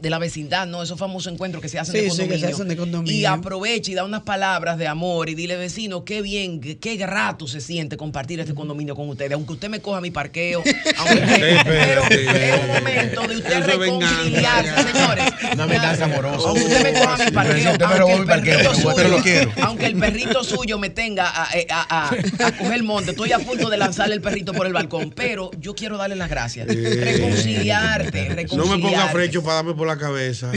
[0.00, 0.82] De la vecindad, ¿no?
[0.82, 2.54] Esos famosos encuentros que se hacen Sí, de sí, que se condominio.
[2.54, 3.14] hacen de condominio.
[3.18, 6.96] Y aprovecha y da unas palabras de amor y dile, vecino, qué bien, qué, qué
[6.96, 9.32] grato se siente compartir este condominio con ustedes.
[9.32, 10.62] Aunque usted me coja mi parqueo,
[10.98, 15.24] aunque pero es un momento de usted reconciliarse, señores.
[15.54, 16.48] Una venganza amorosa.
[16.48, 20.90] Aunque usted me coja mi parqueo, aunque el perrito suyo, aunque el perrito suyo me
[20.90, 24.52] tenga a, a- a- a- a coger monte, estoy a punto de lanzarle el perrito
[24.52, 26.66] por el balcón, pero yo quiero darle las gracias.
[26.66, 28.56] Reconciliarte, reconciliarte.
[28.56, 30.52] No me ponga frecho para darme por la cabeza.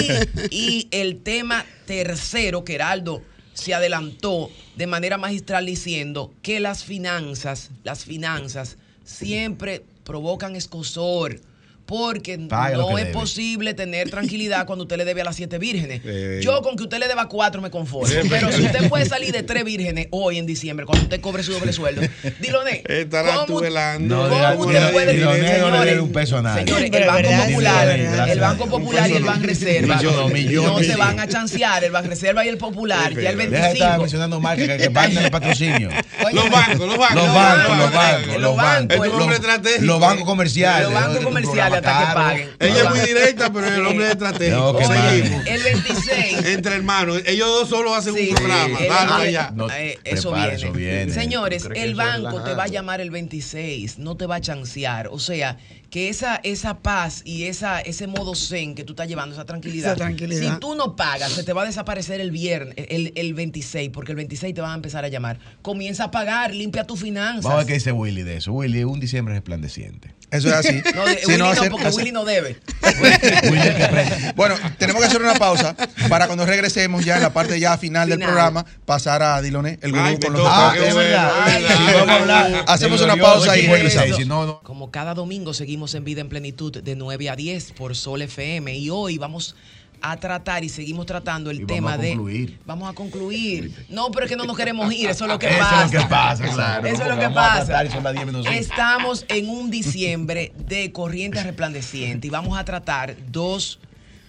[0.50, 3.22] Y el tema tercero, que Heraldo
[3.54, 11.40] se adelantó de manera magistral diciendo que las finanzas, las finanzas siempre provocan escosor.
[11.86, 13.12] Porque Paga no es debe.
[13.12, 16.00] posible tener tranquilidad cuando usted le debe a las siete vírgenes.
[16.14, 16.40] Eh.
[16.42, 18.12] Yo con que usted le deba cuatro me conformo.
[18.28, 21.52] Pero si usted puede salir de tres vírgenes hoy en diciembre, cuando usted cobre su
[21.52, 22.02] doble sueldo,
[22.40, 24.28] Diloné, Estarás tú velando.
[24.28, 26.64] ¿Cómo usted puede no le debe un peso a nadie.
[26.64, 27.88] Señores, el Banco Popular,
[28.28, 32.44] el Banco Popular y el Banco Reserva no se van a chancear, el Banco Reserva
[32.44, 34.02] y el Popular, ya el Deja de estar 25.
[34.02, 35.90] mencionando marcas que, van el patrocinio.
[36.32, 37.14] Los bancos, los bancos.
[37.14, 40.84] Los bancos, los bancos, los bancos, bancos comerciales.
[40.84, 42.48] Los bancos comerciales hasta que paguen.
[42.60, 44.56] Ella es muy directa, pero el hombre es estratégico.
[44.72, 45.46] No, que Seguimos.
[45.46, 46.44] El 26.
[46.46, 48.78] Entre hermanos, ellos dos solo hacen Sí, un programa.
[48.78, 49.50] el- Dale el- allá.
[49.54, 50.64] No, eh, eso, prepara, viene.
[50.64, 51.12] eso viene.
[51.12, 54.36] Señores, ¿Tú crees que el banco te va a llamar el 26, no te va
[54.36, 55.08] a chancear.
[55.08, 55.56] O sea,
[55.94, 59.92] que esa, esa paz y esa, ese modo zen que tú estás llevando, esa tranquilidad,
[59.92, 60.54] Esa tranquilidad.
[60.54, 64.10] si tú no pagas, se te va a desaparecer el viernes, el, el 26, porque
[64.10, 65.38] el 26 te van a empezar a llamar.
[65.62, 67.44] Comienza a pagar, limpia tus finanzas.
[67.44, 68.50] Vamos a ver qué dice Willy de eso.
[68.52, 70.12] Willy, un diciembre resplandeciente.
[70.32, 70.82] Eso es así.
[70.96, 72.56] No, de- Si Willy no, hacer- porque hacer- Willy no debe.
[74.34, 75.76] Bueno, tenemos que hacer una pausa
[76.08, 79.94] para cuando regresemos ya en la parte ya final, del programa, pasar a Diloné, el
[79.94, 82.64] Ay, con los Ah, es verdad.
[82.66, 84.60] Hacemos una pausa y regresamos.
[84.64, 88.74] Como cada domingo seguimos en Vida en Plenitud de 9 a 10 por Sol FM
[88.78, 89.54] y hoy vamos
[90.00, 92.58] a tratar y seguimos tratando el Y vamos tema a de concluir.
[92.66, 93.86] vamos a concluir.
[93.88, 95.84] No, pero es que no nos queremos ir, eso es lo que Eso pasa.
[95.86, 96.86] es lo que pasa, claro.
[96.86, 97.64] Eso es lo que vamos a pasa.
[97.66, 98.58] tratar y son las 10 menos cinco.
[98.58, 103.78] Estamos en un diciembre de corriente resplandeciente y vamos a tratar dos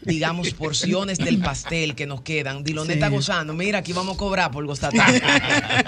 [0.06, 2.64] digamos, porciones del pastel que nos quedan.
[2.64, 3.54] Diloné está gozando.
[3.54, 4.94] Mira, aquí vamos a cobrar por gozar.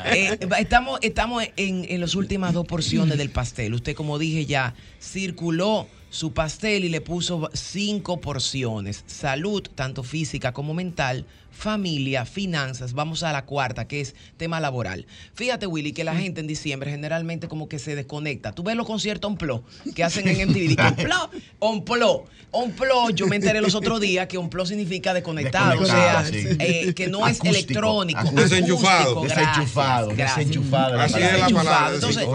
[0.09, 3.73] Eh, estamos estamos en, en las últimas dos porciones del pastel.
[3.73, 9.03] Usted, como dije ya, circuló su pastel y le puso cinco porciones.
[9.07, 12.93] Salud, tanto física como mental, familia, finanzas.
[12.93, 15.05] Vamos a la cuarta, que es tema laboral.
[15.33, 18.51] Fíjate, Willy, que la gente en diciembre generalmente como que se desconecta.
[18.51, 19.63] Tú ves los conciertos on-plo
[19.95, 20.77] que hacen en MTV.
[20.79, 21.29] on-plo,
[21.59, 23.09] on-plo, on-plo.
[23.09, 25.81] Yo me enteré los otros días que on-plo significa desconectado.
[25.81, 26.45] O sea, sí.
[26.59, 28.19] eh, que no es electrónico.
[28.19, 28.41] acústico.
[28.41, 29.11] Desenchufado.
[29.11, 30.37] acústico, Desenchufado, gracias, gracias.
[30.37, 30.99] desenchufado.
[30.99, 32.27] Así es la palabra, Entonces,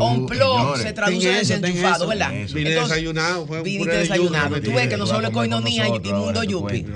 [0.00, 2.06] on-plo se traduce en desenchufado, eso.
[2.06, 2.34] ¿verdad?
[2.34, 2.58] Eso.
[3.20, 4.60] Desayunado, fue un viniste desayunado.
[4.60, 6.86] Tú ves que no solo coinonía y mundo yupi.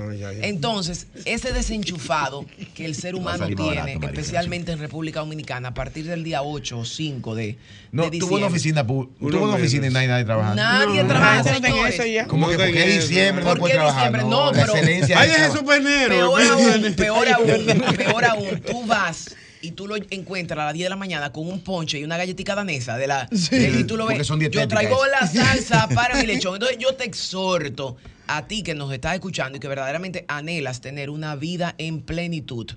[0.41, 6.23] Entonces, ese desenchufado que el ser humano tiene, especialmente en República Dominicana, a partir del
[6.23, 7.57] día 8 o 5 de,
[7.91, 10.61] No, de tuvo una oficina, tuvo una oficina y nadie, nadie trabajando.
[10.61, 12.27] Nadie No, trabaja, no, no, señores.
[12.27, 14.11] ¿Cómo que No por qué tenía diciembre no ¿Por puede qué trabajar?
[14.11, 14.35] diciembre?
[14.35, 14.73] No, pero-.
[14.75, 15.65] Ay, del deja eso trabajo.
[15.65, 16.15] para enero.
[16.35, 19.35] Peor aún, peor aún, peor aún, tú vas
[19.65, 22.17] y tú lo encuentras a las 10 de la mañana con un ponche y una
[22.17, 24.25] galletita danesa de la de- y tú lo ves.
[24.27, 26.53] son Yo traigo la salsa para mi lechón.
[26.55, 27.97] Entonces yo te exhorto
[28.27, 32.67] a ti que nos estás escuchando y que verdaderamente anhelas tener una vida en plenitud,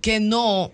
[0.00, 0.72] que no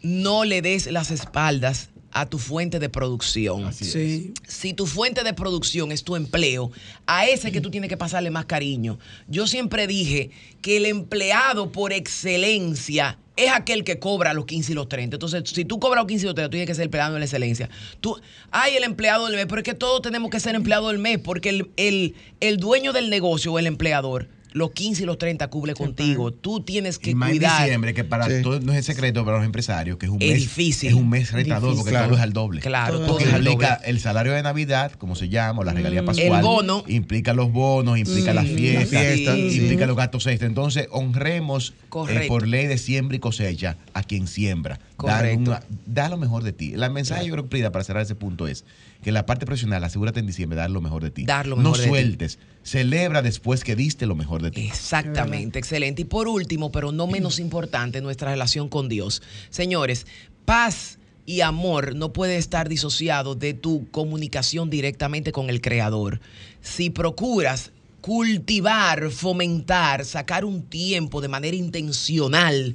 [0.00, 3.64] no le des las espaldas a tu fuente de producción.
[3.64, 3.92] Así es.
[3.92, 4.34] Sí.
[4.46, 6.70] Si tu fuente de producción es tu empleo,
[7.06, 8.98] a ese que tú tienes que pasarle más cariño.
[9.26, 10.30] Yo siempre dije
[10.62, 15.16] que el empleado por excelencia es aquel que cobra los 15 y los 30.
[15.16, 17.20] Entonces, si tú cobras los 15 y los 30, tú tienes que ser empleado de
[17.20, 17.70] la excelencia.
[18.00, 20.98] Tú, ay, el empleado del mes, pero es que todos tenemos que ser empleado del
[20.98, 25.18] mes, porque el, el, el dueño del negocio o el empleador, los 15 y los
[25.18, 26.32] 30 cubre contigo.
[26.32, 27.62] Tú tienes que Y más en cuidar.
[27.62, 28.42] diciembre, que para Sí.
[28.42, 30.88] todos no es secreto para los empresarios, que es un Es mes difícil.
[30.88, 31.78] Es un mes retador, Difícil.
[31.78, 32.06] porque Claro.
[32.08, 32.60] todo es al doble.
[32.60, 33.90] Claro, Todo Porque es al implica doble.
[33.90, 36.38] el salario de Navidad, como se llama, o la regalía pascual.
[36.38, 36.84] El bono.
[36.88, 39.58] Implica los bonos, implica las fiestas, fiestas, sí.
[39.60, 40.48] implica los gastos extra.
[40.48, 41.74] Entonces, honremos
[42.08, 44.78] eh, por ley de siembra y cosecha a quien siembra.
[44.78, 45.50] Dar Correcto.
[45.50, 46.72] una- da lo mejor de ti.
[46.74, 48.64] La mensaje, yo creo, Prida, para cerrar ese punto es
[49.02, 51.24] que la parte profesional, asegúrate en diciembre dar lo mejor de ti.
[51.24, 51.88] Dar lo mejor no de ti.
[51.88, 52.38] sueltes.
[52.62, 54.66] Celebra después que diste lo mejor de ti.
[54.66, 56.02] Exactamente, excelente.
[56.02, 59.22] Y por último, pero no menos importante, nuestra relación con Dios.
[59.50, 60.06] Señores,
[60.44, 66.20] paz y amor no puede estar disociado de tu comunicación directamente con el Creador.
[66.60, 67.70] Si procuras
[68.00, 72.74] cultivar, fomentar, sacar un tiempo de manera intencional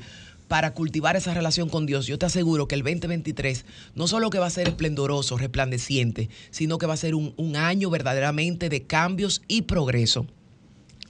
[0.53, 4.37] para cultivar esa relación con Dios, yo te aseguro que el 2023 no solo que
[4.37, 8.83] va a ser esplendoroso, resplandeciente, sino que va a ser un, un año verdaderamente de
[8.83, 10.27] cambios y progreso.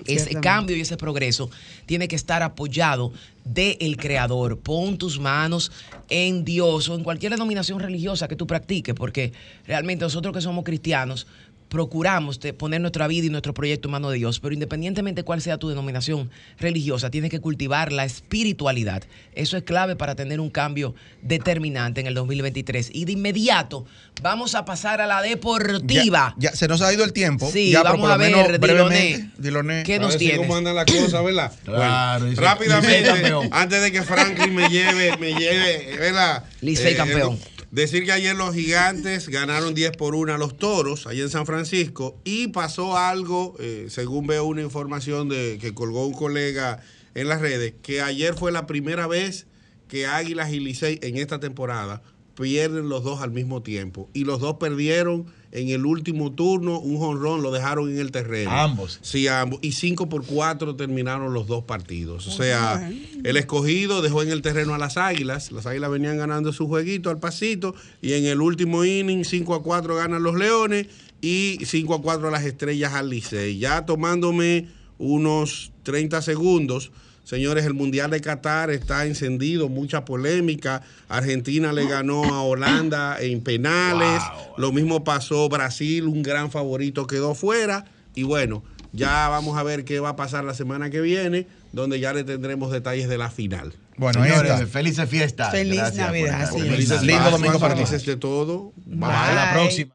[0.06, 1.50] Ese cambio y ese progreso
[1.86, 3.12] tiene que estar apoyado
[3.44, 4.60] del Creador.
[4.60, 5.74] Pon tus manos
[6.10, 9.34] en Dios o en cualquier denominación religiosa que tú practiques, porque
[9.68, 11.28] realmente nosotros que somos cristianos
[11.74, 15.42] procuramos de poner nuestra vida y nuestro proyecto en manos de Dios, pero independientemente cuál
[15.42, 19.02] sea tu denominación religiosa, tienes que cultivar la espiritualidad.
[19.34, 20.94] Eso es clave para tener un cambio
[21.24, 22.92] determinante en el 2023.
[22.94, 23.86] Y de inmediato
[24.22, 26.36] vamos a pasar a la deportiva.
[26.38, 27.50] Ya, ya se nos ha ido el tiempo.
[27.52, 29.84] Sí, ya, vamos a ver, Diloné.
[29.84, 30.38] ¿Qué nos si tienes?
[30.38, 31.52] cómo andan las cosas, ¿verdad?
[31.66, 36.44] Claro, Bueno, rápidamente, antes de que Franklin me lleve, me lleve, ¿verdad?
[36.62, 37.34] Licey Eh, campeón.
[37.34, 41.32] eh, Decir que ayer los gigantes ganaron 10 por 1 a los toros, allá en
[41.32, 46.84] San Francisco, y pasó algo, eh, según veo una información de, que colgó un colega
[47.16, 49.48] en las redes, que ayer fue la primera vez
[49.88, 52.04] que Águilas y Licey en esta temporada
[52.40, 54.08] pierden los dos al mismo tiempo.
[54.14, 55.26] Y los dos perdieron
[55.56, 58.50] en el último turno, un jonrón lo dejaron en el terreno.
[58.50, 58.98] Ambos.
[59.04, 59.60] Sí, ambos.
[59.62, 62.26] Y 5 por 4 terminaron los dos partidos.
[62.26, 62.92] O sea,
[63.24, 65.52] el escogido dejó en el terreno a las águilas.
[65.52, 67.76] Las águilas venían ganando su jueguito al pasito.
[68.02, 70.88] Y en el último inning, 5 a 4 ganan los leones.
[71.22, 73.60] Y 5 a 4 las estrellas al Licey.
[73.60, 76.92] Ya tomándome unos 30 segundos.
[77.24, 80.82] Señores, el Mundial de Qatar está encendido, mucha polémica.
[81.08, 84.22] Argentina le ganó a Holanda en penales.
[84.58, 87.86] Lo mismo pasó Brasil, un gran favorito quedó fuera.
[88.14, 92.00] Y bueno, ya vamos a ver qué va a pasar la semana que viene, donde
[92.00, 93.74] ya le tendremos detalles de la final.
[93.96, 95.52] Bueno, Señores, felices fiestas.
[95.52, 96.62] Feliz Gracias Navidad, sí.
[96.62, 97.86] Felices Lindo domingo para ti.
[97.86, 98.74] Felices de todo.
[99.02, 99.92] Hasta la próxima.